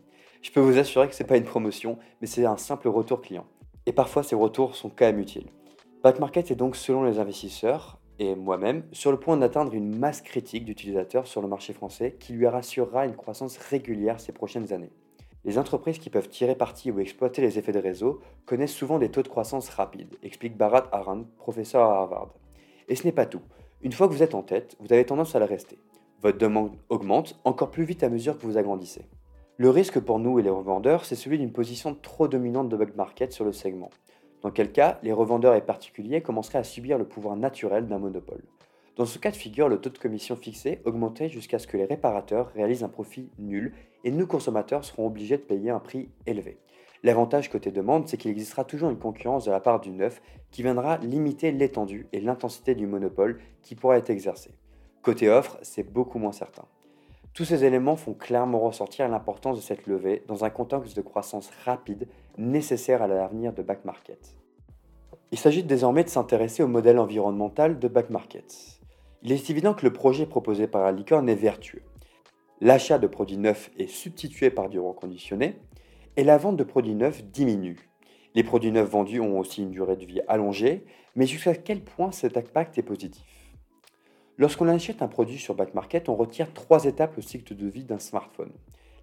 Je 0.42 0.50
peux 0.50 0.58
vous 0.58 0.78
assurer 0.78 1.06
que 1.06 1.14
ce 1.14 1.22
n'est 1.22 1.28
pas 1.28 1.36
une 1.36 1.44
promotion, 1.44 1.96
mais 2.20 2.26
c'est 2.26 2.44
un 2.44 2.56
simple 2.56 2.88
retour 2.88 3.20
client. 3.20 3.46
Et 3.86 3.92
parfois 3.92 4.24
ces 4.24 4.34
retours 4.34 4.74
sont 4.74 4.90
quand 4.90 5.04
même 5.04 5.20
utiles. 5.20 5.46
Back 6.02 6.18
Market 6.18 6.50
est 6.50 6.56
donc 6.56 6.74
selon 6.74 7.04
les 7.04 7.20
investisseurs 7.20 8.00
et 8.18 8.34
moi-même 8.34 8.82
sur 8.90 9.12
le 9.12 9.20
point 9.20 9.36
d'atteindre 9.36 9.72
une 9.72 9.96
masse 9.96 10.22
critique 10.22 10.64
d'utilisateurs 10.64 11.28
sur 11.28 11.40
le 11.40 11.46
marché 11.46 11.72
français 11.72 12.16
qui 12.18 12.32
lui 12.32 12.48
rassurera 12.48 13.06
une 13.06 13.14
croissance 13.14 13.56
régulière 13.56 14.18
ces 14.18 14.32
prochaines 14.32 14.72
années. 14.72 14.90
Les 15.44 15.56
entreprises 15.56 15.98
qui 15.98 16.10
peuvent 16.10 16.28
tirer 16.28 16.56
parti 16.56 16.90
ou 16.90 16.98
exploiter 16.98 17.42
les 17.42 17.60
effets 17.60 17.72
de 17.72 17.78
réseau 17.78 18.20
connaissent 18.44 18.74
souvent 18.74 18.98
des 18.98 19.10
taux 19.10 19.22
de 19.22 19.28
croissance 19.28 19.68
rapides, 19.68 20.16
explique 20.24 20.56
Bharat 20.56 20.88
Arand, 20.90 21.24
professeur 21.36 21.82
à 21.82 21.98
Harvard. 21.98 22.34
Et 22.88 22.96
ce 22.96 23.04
n'est 23.04 23.12
pas 23.12 23.26
tout. 23.26 23.40
Une 23.82 23.92
fois 23.92 24.08
que 24.08 24.12
vous 24.12 24.22
êtes 24.22 24.34
en 24.34 24.42
tête, 24.42 24.76
vous 24.78 24.92
avez 24.92 25.06
tendance 25.06 25.34
à 25.34 25.38
le 25.38 25.46
rester. 25.46 25.78
Votre 26.20 26.36
demande 26.36 26.76
augmente 26.90 27.40
encore 27.44 27.70
plus 27.70 27.84
vite 27.84 28.02
à 28.02 28.10
mesure 28.10 28.36
que 28.36 28.44
vous 28.44 28.58
agrandissez. 28.58 29.06
Le 29.56 29.70
risque 29.70 29.98
pour 29.98 30.18
nous 30.18 30.38
et 30.38 30.42
les 30.42 30.50
revendeurs, 30.50 31.06
c'est 31.06 31.16
celui 31.16 31.38
d'une 31.38 31.52
position 31.52 31.94
trop 31.94 32.28
dominante 32.28 32.68
de 32.68 32.76
bug 32.76 32.94
market 32.94 33.32
sur 33.32 33.46
le 33.46 33.52
segment. 33.52 33.88
Dans 34.42 34.50
quel 34.50 34.70
cas, 34.70 34.98
les 35.02 35.12
revendeurs 35.12 35.54
et 35.54 35.64
particuliers 35.64 36.20
commenceraient 36.20 36.58
à 36.58 36.64
subir 36.64 36.98
le 36.98 37.08
pouvoir 37.08 37.36
naturel 37.36 37.86
d'un 37.86 37.98
monopole. 37.98 38.42
Dans 38.96 39.06
ce 39.06 39.18
cas 39.18 39.30
de 39.30 39.36
figure, 39.36 39.70
le 39.70 39.80
taux 39.80 39.88
de 39.88 39.96
commission 39.96 40.36
fixé 40.36 40.82
augmentait 40.84 41.30
jusqu'à 41.30 41.58
ce 41.58 41.66
que 41.66 41.78
les 41.78 41.86
réparateurs 41.86 42.52
réalisent 42.54 42.84
un 42.84 42.90
profit 42.90 43.30
nul 43.38 43.72
et 44.04 44.10
nous 44.10 44.26
consommateurs 44.26 44.84
serons 44.84 45.06
obligés 45.06 45.38
de 45.38 45.42
payer 45.42 45.70
un 45.70 45.80
prix 45.80 46.10
élevé. 46.26 46.58
L'avantage 47.02 47.48
côté 47.48 47.70
demande, 47.70 48.08
c'est 48.08 48.16
qu'il 48.16 48.30
existera 48.30 48.64
toujours 48.64 48.90
une 48.90 48.98
concurrence 48.98 49.46
de 49.46 49.50
la 49.50 49.60
part 49.60 49.80
du 49.80 49.90
neuf 49.90 50.20
qui 50.50 50.62
viendra 50.62 50.98
limiter 50.98 51.50
l'étendue 51.50 52.06
et 52.12 52.20
l'intensité 52.20 52.74
du 52.74 52.86
monopole 52.86 53.40
qui 53.62 53.74
pourra 53.74 53.96
être 53.96 54.10
exercé. 54.10 54.50
Côté 55.02 55.30
offre, 55.30 55.58
c'est 55.62 55.82
beaucoup 55.82 56.18
moins 56.18 56.32
certain. 56.32 56.64
Tous 57.32 57.44
ces 57.44 57.64
éléments 57.64 57.96
font 57.96 58.12
clairement 58.12 58.58
ressortir 58.58 59.08
l'importance 59.08 59.56
de 59.56 59.62
cette 59.62 59.86
levée 59.86 60.24
dans 60.26 60.44
un 60.44 60.50
contexte 60.50 60.96
de 60.96 61.00
croissance 61.00 61.50
rapide 61.64 62.08
nécessaire 62.36 63.02
à 63.02 63.06
l'avenir 63.06 63.52
de 63.52 63.62
back 63.62 63.84
market. 63.84 64.36
Il 65.32 65.38
s'agit 65.38 65.62
désormais 65.62 66.04
de 66.04 66.08
s'intéresser 66.08 66.62
au 66.62 66.68
modèle 66.68 66.98
environnemental 66.98 67.78
de 67.78 67.88
back 67.88 68.10
market. 68.10 68.80
Il 69.22 69.32
est 69.32 69.48
évident 69.48 69.74
que 69.74 69.86
le 69.86 69.92
projet 69.92 70.26
proposé 70.26 70.66
par 70.66 70.82
la 70.82 70.92
licorne 70.92 71.28
est 71.28 71.34
vertueux. 71.34 71.82
L'achat 72.60 72.98
de 72.98 73.06
produits 73.06 73.38
neufs 73.38 73.70
est 73.78 73.86
substitué 73.86 74.50
par 74.50 74.68
du 74.68 74.78
reconditionné 74.80 75.56
et 76.20 76.24
la 76.24 76.36
vente 76.36 76.58
de 76.58 76.64
produits 76.64 76.94
neufs 76.94 77.24
diminue. 77.24 77.88
Les 78.34 78.44
produits 78.44 78.72
neufs 78.72 78.90
vendus 78.90 79.20
ont 79.20 79.38
aussi 79.38 79.62
une 79.62 79.70
durée 79.70 79.96
de 79.96 80.04
vie 80.04 80.20
allongée, 80.28 80.84
mais 81.16 81.24
jusqu'à 81.24 81.54
quel 81.54 81.82
point 81.82 82.12
cet 82.12 82.36
impact 82.36 82.76
est 82.76 82.82
positif? 82.82 83.24
Lorsqu'on 84.36 84.68
achète 84.68 85.00
un 85.00 85.08
produit 85.08 85.38
sur 85.38 85.54
Back 85.54 85.72
Market, 85.72 86.10
on 86.10 86.16
retire 86.16 86.52
trois 86.52 86.84
étapes 86.84 87.16
au 87.16 87.22
cycle 87.22 87.56
de 87.56 87.66
vie 87.66 87.84
d'un 87.84 87.98
smartphone. 87.98 88.52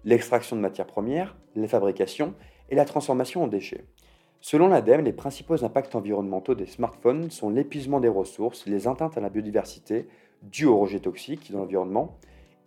L'extraction 0.04 0.54
de 0.54 0.60
matières 0.60 0.86
premières, 0.86 1.36
la 1.56 1.66
fabrication 1.66 2.34
et 2.70 2.76
la 2.76 2.84
transformation 2.84 3.42
en 3.42 3.48
déchets. 3.48 3.86
Selon 4.40 4.68
l'ADEME, 4.68 5.04
les 5.04 5.12
principaux 5.12 5.64
impacts 5.64 5.96
environnementaux 5.96 6.54
des 6.54 6.66
smartphones 6.66 7.32
sont 7.32 7.50
l'épuisement 7.50 7.98
des 7.98 8.06
ressources, 8.06 8.64
les 8.66 8.86
atteintes 8.86 9.18
à 9.18 9.20
la 9.20 9.28
biodiversité 9.28 10.06
dues 10.42 10.66
aux 10.66 10.78
rejets 10.78 11.00
toxiques 11.00 11.50
dans 11.50 11.58
l'environnement 11.58 12.16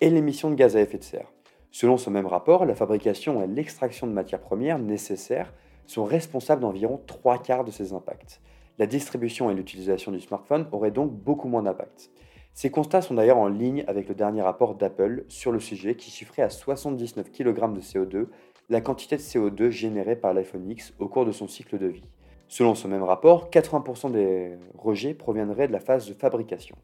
et 0.01 0.09
l'émission 0.09 0.49
de 0.49 0.55
gaz 0.55 0.75
à 0.75 0.81
effet 0.81 0.97
de 0.97 1.05
serre. 1.05 1.31
Selon 1.71 1.97
ce 1.97 2.09
même 2.09 2.27
rapport, 2.27 2.65
la 2.65 2.75
fabrication 2.75 3.41
et 3.41 3.47
l'extraction 3.47 4.05
de 4.05 4.11
matières 4.11 4.41
premières 4.41 4.77
nécessaires 4.77 5.53
sont 5.87 6.03
responsables 6.03 6.61
d'environ 6.61 7.01
trois 7.07 7.37
quarts 7.37 7.63
de 7.63 7.71
ces 7.71 7.93
impacts. 7.93 8.41
La 8.77 8.87
distribution 8.87 9.49
et 9.49 9.53
l'utilisation 9.53 10.11
du 10.11 10.19
smartphone 10.19 10.67
auraient 10.71 10.91
donc 10.91 11.11
beaucoup 11.11 11.47
moins 11.47 11.63
d'impact. 11.63 12.11
Ces 12.53 12.69
constats 12.69 13.01
sont 13.01 13.13
d'ailleurs 13.13 13.37
en 13.37 13.47
ligne 13.47 13.85
avec 13.87 14.09
le 14.09 14.15
dernier 14.15 14.41
rapport 14.41 14.75
d'Apple 14.75 15.23
sur 15.29 15.53
le 15.53 15.59
sujet 15.59 15.95
qui 15.95 16.11
chiffrait 16.11 16.41
à 16.41 16.49
79 16.49 17.31
kg 17.31 17.73
de 17.73 17.79
CO2 17.79 18.27
la 18.69 18.81
quantité 18.81 19.15
de 19.15 19.21
CO2 19.21 19.69
générée 19.69 20.15
par 20.15 20.33
l'iPhone 20.33 20.69
X 20.69 20.93
au 20.99 21.07
cours 21.07 21.25
de 21.25 21.31
son 21.31 21.47
cycle 21.47 21.77
de 21.77 21.87
vie. 21.87 22.03
Selon 22.47 22.75
ce 22.75 22.87
même 22.87 23.03
rapport, 23.03 23.49
80% 23.49 24.11
des 24.11 24.57
rejets 24.77 25.13
proviendraient 25.13 25.67
de 25.67 25.73
la 25.73 25.79
phase 25.79 26.07
de 26.07 26.13
fabrication. 26.13 26.75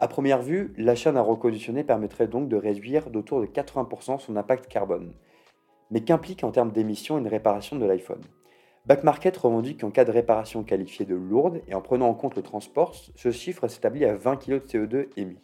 À 0.00 0.06
première 0.06 0.42
vue, 0.42 0.72
l'achat 0.76 1.10
d'un 1.10 1.22
reconditionné 1.22 1.82
permettrait 1.82 2.28
donc 2.28 2.48
de 2.48 2.56
réduire 2.56 3.10
d'autour 3.10 3.40
de 3.40 3.46
80% 3.46 4.20
son 4.20 4.36
impact 4.36 4.68
carbone. 4.68 5.12
Mais 5.90 6.02
qu'implique 6.02 6.44
en 6.44 6.52
termes 6.52 6.70
d'émissions 6.70 7.18
une 7.18 7.26
réparation 7.26 7.76
de 7.76 7.84
l'iPhone? 7.84 8.20
Backmarket 8.86 9.36
revendique 9.36 9.80
qu'en 9.80 9.90
cas 9.90 10.04
de 10.04 10.12
réparation 10.12 10.62
qualifiée 10.62 11.04
de 11.04 11.16
lourde 11.16 11.62
et 11.66 11.74
en 11.74 11.80
prenant 11.80 12.08
en 12.08 12.14
compte 12.14 12.36
le 12.36 12.42
transport, 12.42 12.94
ce 13.16 13.32
chiffre 13.32 13.66
s'établit 13.66 14.04
à 14.04 14.14
20 14.14 14.36
kg 14.36 14.52
de 14.52 14.58
CO2 14.60 15.08
émis. 15.16 15.40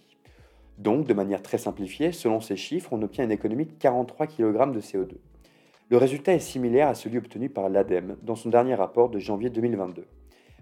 Donc, 0.79 1.05
de 1.07 1.15
manière 1.15 1.43
très 1.43 1.59
simplifiée, 1.59 2.13
selon 2.13 2.41
ces 2.41 2.57
chiffres, 2.57 2.93
on 2.93 3.03
obtient 3.03 3.25
une 3.25 3.33
économie 3.33 3.67
de 3.67 3.73
43 3.73 4.29
kg 4.29 4.73
de 4.73 4.81
CO2. 4.81 5.17
Le 5.91 5.97
résultat 5.97 6.33
est 6.33 6.39
similaire 6.39 6.89
à 6.89 6.95
celui 6.95 7.19
obtenu 7.19 7.49
par 7.49 7.69
l'ADEME 7.69 8.17
dans 8.23 8.37
son 8.37 8.51
dernier 8.51 8.77
rapport 8.77 9.11
de 9.11 9.19
janvier 9.19 9.51
2022. 9.51 10.07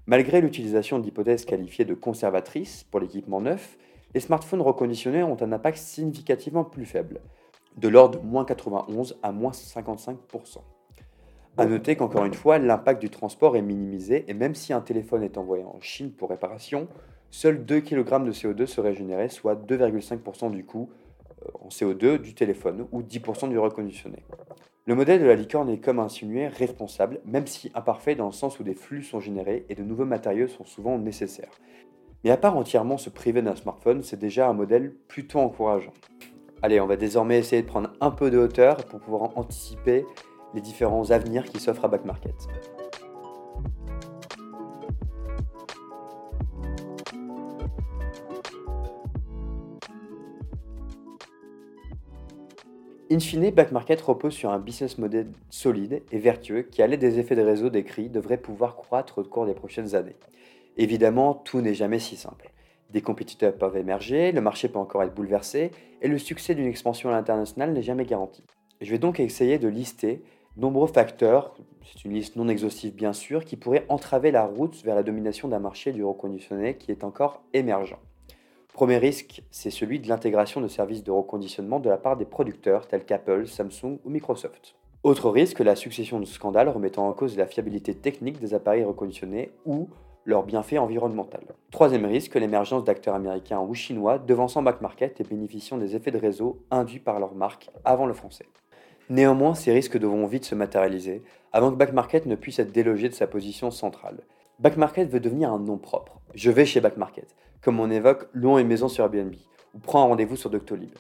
Malgré 0.07 0.41
l'utilisation 0.41 0.99
d'hypothèses 0.99 1.45
qualifiées 1.45 1.85
de 1.85 1.95
conservatrices 1.95 2.85
pour 2.91 2.99
l'équipement 2.99 3.41
neuf, 3.41 3.79
les 4.15 4.21
smartphones 4.21 4.61
reconditionnés 4.61 5.23
ont 5.23 5.37
un 5.41 5.53
impact 5.53 5.79
significativement 5.79 6.65
plus 6.65 6.85
faible, 6.85 7.21
de 7.77 7.89
l'ordre 7.89 8.21
de 8.21 8.27
moins 8.27 8.45
91 8.45 9.19
à 9.23 9.33
moins 9.33 9.53
55%. 9.53 10.59
A 11.59 11.67
noter 11.67 11.97
qu'encore 11.97 12.25
une 12.25 12.35
fois, 12.35 12.59
l'impact 12.59 13.01
du 13.01 13.11
transport 13.11 13.57
est 13.57 13.63
minimisé 13.63 14.25
et 14.29 14.35
même 14.35 14.55
si 14.55 14.73
un 14.73 14.81
téléphone 14.81 15.23
est 15.23 15.37
envoyé 15.37 15.65
en 15.65 15.81
Chine 15.81 16.11
pour 16.11 16.31
réparation, 16.31 16.89
seuls 17.31 17.65
2 17.65 17.81
kg 17.81 18.25
de 18.25 18.33
CO2 18.33 18.67
seraient 18.67 18.95
générés, 18.95 19.29
soit 19.29 19.55
2,5% 19.55 20.51
du 20.51 20.65
coût 20.65 20.91
euh, 21.43 21.51
en 21.61 21.69
CO2 21.69 22.19
du 22.19 22.35
téléphone 22.35 22.87
ou 22.91 23.03
10% 23.03 23.51
du 23.51 23.59
reconditionné. 23.59 24.25
Le 24.87 24.95
modèle 24.95 25.21
de 25.21 25.27
la 25.27 25.35
licorne 25.35 25.69
est 25.69 25.79
comme 25.79 26.01
insinué 26.01 26.49
responsable, 26.49 27.21
même 27.27 27.47
si 27.47 27.71
imparfait 27.75 28.15
dans 28.15 28.27
le 28.27 28.33
sens 28.33 28.59
où 28.59 28.65
des 28.65 28.75
flux 28.75 29.03
sont 29.03 29.21
générés 29.21 29.67
et 29.69 29.75
de 29.75 29.83
nouveaux 29.83 30.07
matériaux 30.07 30.49
sont 30.49 30.65
souvent 30.65 30.99
nécessaires. 30.99 31.53
Mais 32.25 32.31
à 32.31 32.37
part 32.37 32.57
entièrement 32.57 32.99
se 32.99 33.11
priver 33.11 33.43
d'un 33.43 33.57
smartphone, 33.57 34.03
c'est 34.05 34.19
déjà 34.19 34.49
un 34.49 34.53
modèle 34.53 34.95
plutôt 35.09 35.41
encourageant. 35.41 35.93
Allez, 36.63 36.81
on 36.81 36.87
va 36.87 36.97
désormais 36.97 37.39
essayer 37.39 37.63
de 37.63 37.67
prendre 37.67 37.91
un 38.01 38.13
peu 38.13 38.31
de 38.31 38.39
hauteur 38.39 38.77
pour 38.87 39.01
pouvoir 39.01 39.37
anticiper 39.37 40.07
les 40.55 40.61
différents 40.61 41.11
avenirs 41.11 41.45
qui 41.45 41.59
s'offrent 41.59 41.85
à 41.85 41.89
Back 41.89 42.05
Market. 42.05 42.35
In 53.11 53.19
fine, 53.19 53.51
Back 53.51 53.73
Market 53.73 54.01
repose 54.01 54.33
sur 54.33 54.51
un 54.51 54.59
business 54.59 54.97
model 54.97 55.33
solide 55.51 56.03
et 56.13 56.19
vertueux 56.19 56.63
qui, 56.63 56.83
à 56.83 56.87
l'aide 56.87 57.01
des 57.01 57.19
effets 57.19 57.37
de 57.37 57.43
réseau 57.43 57.69
décrits, 57.69 58.09
devrait 58.09 58.39
pouvoir 58.39 58.77
croître 58.77 59.19
au 59.19 59.25
cours 59.25 59.45
des 59.45 59.55
prochaines 59.55 59.97
années. 59.97 60.17
Évidemment, 60.77 61.35
tout 61.35 61.61
n'est 61.61 61.75
jamais 61.75 61.99
si 61.99 62.17
simple. 62.17 62.51
Des 62.91 63.01
compétiteurs 63.03 63.57
peuvent 63.57 63.77
émerger, 63.77 64.33
le 64.33 64.41
marché 64.41 64.69
peut 64.69 64.79
encore 64.79 65.03
être 65.03 65.15
bouleversé, 65.15 65.71
et 66.01 66.09
le 66.09 66.19
succès 66.19 66.55
d'une 66.55 66.67
expansion 66.67 67.09
à 67.09 67.13
l'international 67.13 67.73
n'est 67.73 67.83
jamais 67.83 68.05
garanti. 68.05 68.45
Je 68.81 68.91
vais 68.91 68.99
donc 68.99 69.21
essayer 69.21 69.59
de 69.59 69.69
lister 69.69 70.23
nombreux 70.57 70.89
facteurs, 70.89 71.55
c'est 71.85 72.05
une 72.05 72.13
liste 72.13 72.37
non 72.37 72.49
exhaustive 72.49 72.95
bien 72.95 73.13
sûr, 73.13 73.45
qui 73.45 73.57
pourraient 73.57 73.87
entraver 73.89 74.31
la 74.31 74.45
route 74.45 74.83
vers 74.85 74.95
la 74.95 75.03
domination 75.03 75.49
d'un 75.49 75.59
marché 75.59 75.93
du 75.93 76.05
reconditionné 76.05 76.77
qui 76.77 76.91
est 76.91 77.05
encore 77.05 77.43
émergent. 77.55 77.99
Premier 78.73 78.97
risque, 78.97 79.43
c'est 79.51 79.71
celui 79.71 80.01
de 80.01 80.09
l'intégration 80.09 80.61
de 80.61 80.69
services 80.69 81.05
de 81.05 81.11
reconditionnement 81.11 81.79
de 81.79 81.91
la 81.91 81.99
part 81.99 82.17
des 82.17 82.25
producteurs 82.25 82.89
tels 82.89 83.05
qu'Apple, 83.05 83.47
Samsung 83.47 83.99
ou 84.05 84.11
Microsoft. 84.11 84.77
Autre 85.03 85.31
risque, 85.31 85.59
la 85.61 85.77
succession 85.77 86.21
de 86.21 86.25
scandales 86.25 86.69
remettant 86.69 87.07
en 87.07 87.13
cause 87.13 87.37
la 87.37 87.47
fiabilité 87.47 87.95
technique 87.95 88.39
des 88.39 88.55
appareils 88.55 88.85
reconditionnés 88.85 89.51
ou 89.67 89.89
leur 90.25 90.45
bienfait 90.45 90.79
environnemental. 90.79 91.43
Troisième 91.71 92.05
risque, 92.05 92.35
l'émergence 92.35 92.85
d'acteurs 92.85 93.15
américains 93.15 93.61
ou 93.61 93.75
chinois 93.75 94.19
devançant 94.19 94.63
back 94.63 94.81
market 94.81 95.21
et 95.21 95.25
bénéficiant 95.25 95.79
des 95.79 95.97
effets 95.97 96.11
de 96.11 96.19
réseau 96.19 96.65
induits 96.71 97.01
par 97.01 97.19
leur 97.19 97.35
marque 97.35 97.71
avant 97.85 98.07
le 98.07 98.15
français. 98.15 98.47
Néanmoins, 99.11 99.55
ces 99.55 99.73
risques 99.73 99.99
devront 99.99 100.27
vite 100.27 100.45
se 100.45 100.55
matérialiser 100.55 101.23
avant 101.53 101.71
que 101.71 101.77
Back 101.77 101.93
Market 101.93 102.27
ne 102.27 102.35
puisse 102.35 102.59
être 102.59 102.73
délogé 102.73 103.09
de 103.09 103.15
sa 103.15 103.27
position 103.27 103.71
centrale. 103.71 104.21
Back 104.59 104.77
Market 104.77 105.11
veut 105.11 105.21
devenir 105.21 105.53
un 105.53 105.59
nom 105.59 105.77
propre. 105.77 106.21
Je 106.35 106.51
vais 106.51 106.65
chez 106.65 106.81
Back 106.81 106.97
Market, 106.97 107.35
comme 107.61 107.81
on 107.81 107.91
évoque 107.91 108.29
louons 108.33 108.59
une 108.59 108.69
maison 108.69 108.89
sur 108.89 109.05
Airbnb 109.05 109.35
ou 109.75 109.79
prends 109.79 110.03
un 110.03 110.07
rendez-vous 110.07 110.37
sur 110.37 110.51
Doctolib. 110.51 110.93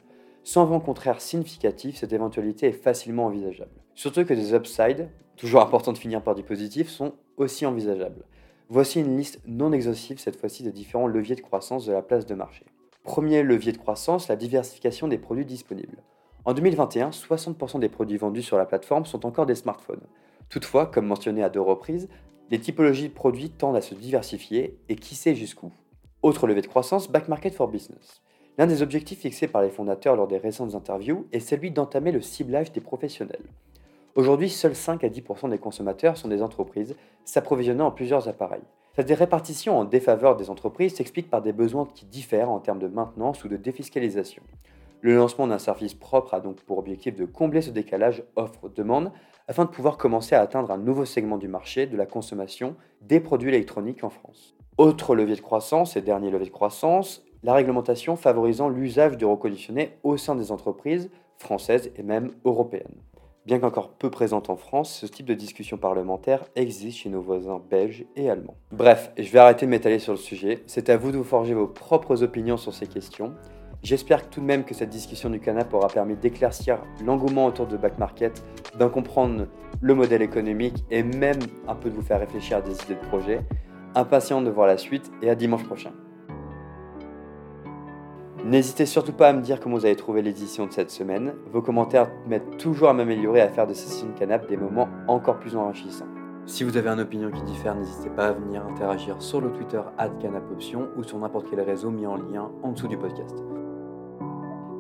Sans 0.44 0.64
vent 0.64 0.80
contraire 0.80 1.20
significatif, 1.20 1.96
cette 1.96 2.12
éventualité 2.12 2.66
est 2.66 2.72
facilement 2.72 3.26
envisageable. 3.26 3.70
Surtout 3.94 4.24
que 4.24 4.34
des 4.34 4.54
upsides, 4.54 5.08
toujours 5.36 5.62
important 5.62 5.92
de 5.92 5.98
finir 5.98 6.22
par 6.22 6.34
du 6.34 6.42
positif, 6.42 6.88
sont 6.88 7.12
aussi 7.36 7.64
envisageables. 7.64 8.24
Voici 8.74 9.00
une 9.00 9.18
liste 9.18 9.38
non 9.46 9.70
exhaustive 9.70 10.18
cette 10.18 10.40
fois-ci 10.40 10.62
des 10.62 10.72
différents 10.72 11.06
leviers 11.06 11.34
de 11.34 11.42
croissance 11.42 11.84
de 11.84 11.92
la 11.92 12.00
place 12.00 12.24
de 12.24 12.34
marché. 12.34 12.64
Premier 13.04 13.42
levier 13.42 13.72
de 13.72 13.76
croissance, 13.76 14.28
la 14.28 14.36
diversification 14.36 15.08
des 15.08 15.18
produits 15.18 15.44
disponibles. 15.44 15.98
En 16.46 16.54
2021, 16.54 17.10
60% 17.10 17.80
des 17.80 17.90
produits 17.90 18.16
vendus 18.16 18.40
sur 18.40 18.56
la 18.56 18.64
plateforme 18.64 19.04
sont 19.04 19.26
encore 19.26 19.44
des 19.44 19.56
smartphones. 19.56 20.06
Toutefois, 20.48 20.86
comme 20.86 21.06
mentionné 21.06 21.42
à 21.42 21.50
deux 21.50 21.60
reprises, 21.60 22.08
les 22.48 22.60
typologies 22.60 23.10
de 23.10 23.12
produits 23.12 23.50
tendent 23.50 23.76
à 23.76 23.82
se 23.82 23.94
diversifier 23.94 24.78
et 24.88 24.96
qui 24.96 25.16
sait 25.16 25.34
jusqu'où? 25.34 25.70
Autre 26.22 26.46
levée 26.46 26.62
de 26.62 26.66
croissance, 26.66 27.12
Back 27.12 27.28
Market 27.28 27.52
for 27.52 27.68
Business. 27.68 28.22
L'un 28.56 28.66
des 28.66 28.80
objectifs 28.80 29.20
fixés 29.20 29.48
par 29.48 29.60
les 29.60 29.68
fondateurs 29.68 30.16
lors 30.16 30.28
des 30.28 30.38
récentes 30.38 30.74
interviews 30.74 31.26
est 31.30 31.40
celui 31.40 31.72
d'entamer 31.72 32.10
le 32.10 32.22
ciblage 32.22 32.72
des 32.72 32.80
professionnels. 32.80 33.44
Aujourd'hui, 34.14 34.50
seuls 34.50 34.74
5 34.74 35.04
à 35.04 35.08
10% 35.08 35.48
des 35.48 35.56
consommateurs 35.58 36.18
sont 36.18 36.28
des 36.28 36.42
entreprises 36.42 36.96
s'approvisionnant 37.24 37.86
en 37.86 37.90
plusieurs 37.90 38.28
appareils. 38.28 38.60
Cette 38.94 39.10
répartition 39.10 39.78
en 39.78 39.84
défaveur 39.86 40.36
des 40.36 40.50
entreprises 40.50 40.94
s'explique 40.94 41.30
par 41.30 41.40
des 41.40 41.54
besoins 41.54 41.88
qui 41.94 42.04
diffèrent 42.04 42.50
en 42.50 42.60
termes 42.60 42.78
de 42.78 42.88
maintenance 42.88 43.42
ou 43.42 43.48
de 43.48 43.56
défiscalisation. 43.56 44.42
Le 45.00 45.16
lancement 45.16 45.46
d'un 45.46 45.58
service 45.58 45.94
propre 45.94 46.34
a 46.34 46.40
donc 46.40 46.60
pour 46.60 46.76
objectif 46.76 47.16
de 47.16 47.24
combler 47.24 47.62
ce 47.62 47.70
décalage 47.70 48.22
offre-demande 48.36 49.12
afin 49.48 49.64
de 49.64 49.70
pouvoir 49.70 49.96
commencer 49.96 50.34
à 50.34 50.42
atteindre 50.42 50.70
un 50.70 50.76
nouveau 50.78 51.06
segment 51.06 51.38
du 51.38 51.48
marché 51.48 51.86
de 51.86 51.96
la 51.96 52.04
consommation 52.04 52.76
des 53.00 53.18
produits 53.18 53.48
électroniques 53.48 54.04
en 54.04 54.10
France. 54.10 54.54
Autre 54.76 55.14
levier 55.14 55.36
de 55.36 55.40
croissance 55.40 55.96
et 55.96 56.02
dernier 56.02 56.30
levier 56.30 56.48
de 56.48 56.52
croissance, 56.52 57.24
la 57.42 57.54
réglementation 57.54 58.16
favorisant 58.16 58.68
l'usage 58.68 59.16
du 59.16 59.24
reconditionné 59.24 59.96
au 60.02 60.18
sein 60.18 60.34
des 60.34 60.52
entreprises 60.52 61.10
françaises 61.38 61.90
et 61.96 62.02
même 62.02 62.30
européennes. 62.44 63.00
Bien 63.44 63.58
qu'encore 63.58 63.88
peu 63.94 64.08
présente 64.08 64.50
en 64.50 64.56
France, 64.56 65.00
ce 65.00 65.06
type 65.06 65.26
de 65.26 65.34
discussion 65.34 65.76
parlementaire 65.76 66.44
existe 66.54 66.98
chez 66.98 67.08
nos 67.08 67.20
voisins 67.20 67.60
belges 67.70 68.04
et 68.14 68.30
allemands. 68.30 68.56
Bref, 68.70 69.10
je 69.18 69.28
vais 69.32 69.40
arrêter 69.40 69.66
de 69.66 69.70
m'étaler 69.72 69.98
sur 69.98 70.12
le 70.12 70.18
sujet, 70.18 70.62
c'est 70.66 70.88
à 70.90 70.96
vous 70.96 71.10
de 71.10 71.16
vous 71.16 71.24
forger 71.24 71.52
vos 71.52 71.66
propres 71.66 72.22
opinions 72.22 72.56
sur 72.56 72.72
ces 72.72 72.86
questions. 72.86 73.34
J'espère 73.82 74.30
tout 74.30 74.40
de 74.40 74.46
même 74.46 74.62
que 74.62 74.74
cette 74.74 74.90
discussion 74.90 75.28
du 75.28 75.40
canap 75.40 75.74
aura 75.74 75.88
permis 75.88 76.14
d'éclaircir 76.14 76.78
l'engouement 77.04 77.46
autour 77.46 77.66
de 77.66 77.76
Back 77.76 77.98
Market, 77.98 78.44
d'en 78.78 78.88
comprendre 78.88 79.48
le 79.80 79.94
modèle 79.96 80.22
économique 80.22 80.84
et 80.92 81.02
même 81.02 81.40
un 81.66 81.74
peu 81.74 81.90
de 81.90 81.96
vous 81.96 82.02
faire 82.02 82.20
réfléchir 82.20 82.58
à 82.58 82.60
des 82.60 82.80
idées 82.84 82.94
de 82.94 83.08
projet. 83.08 83.40
Impatient 83.96 84.40
de 84.40 84.50
voir 84.50 84.68
la 84.68 84.78
suite 84.78 85.10
et 85.20 85.28
à 85.28 85.34
dimanche 85.34 85.64
prochain. 85.64 85.90
N'hésitez 88.44 88.86
surtout 88.86 89.12
pas 89.12 89.28
à 89.28 89.32
me 89.32 89.40
dire 89.40 89.60
comment 89.60 89.76
vous 89.76 89.86
avez 89.86 89.94
trouvé 89.94 90.20
l'édition 90.20 90.66
de 90.66 90.72
cette 90.72 90.90
semaine. 90.90 91.34
Vos 91.52 91.62
commentaires 91.62 92.10
m'aident 92.26 92.56
toujours 92.58 92.88
à 92.88 92.92
m'améliorer 92.92 93.38
et 93.38 93.42
à 93.42 93.48
faire 93.48 93.68
de 93.68 93.74
ces 93.74 94.04
de 94.04 94.10
canap 94.18 94.48
des 94.48 94.56
moments 94.56 94.88
encore 95.06 95.38
plus 95.38 95.54
enrichissants. 95.54 96.08
Si 96.44 96.64
vous 96.64 96.76
avez 96.76 96.88
une 96.88 97.00
opinion 97.00 97.30
qui 97.30 97.42
diffère, 97.42 97.76
n'hésitez 97.76 98.10
pas 98.10 98.28
à 98.28 98.32
venir 98.32 98.66
interagir 98.66 99.22
sur 99.22 99.40
le 99.40 99.52
Twitter 99.52 99.80
canapoption 100.20 100.88
ou 100.96 101.04
sur 101.04 101.18
n'importe 101.18 101.46
quel 101.48 101.60
réseau 101.60 101.90
mis 101.90 102.04
en 102.04 102.16
lien 102.16 102.50
en 102.64 102.72
dessous 102.72 102.88
du 102.88 102.98
podcast. 102.98 103.36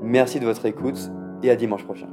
Merci 0.02 0.40
de 0.40 0.44
votre 0.44 0.66
écoute 0.66 0.98
et 1.44 1.50
à 1.50 1.54
dimanche 1.54 1.84
prochain. 1.84 2.08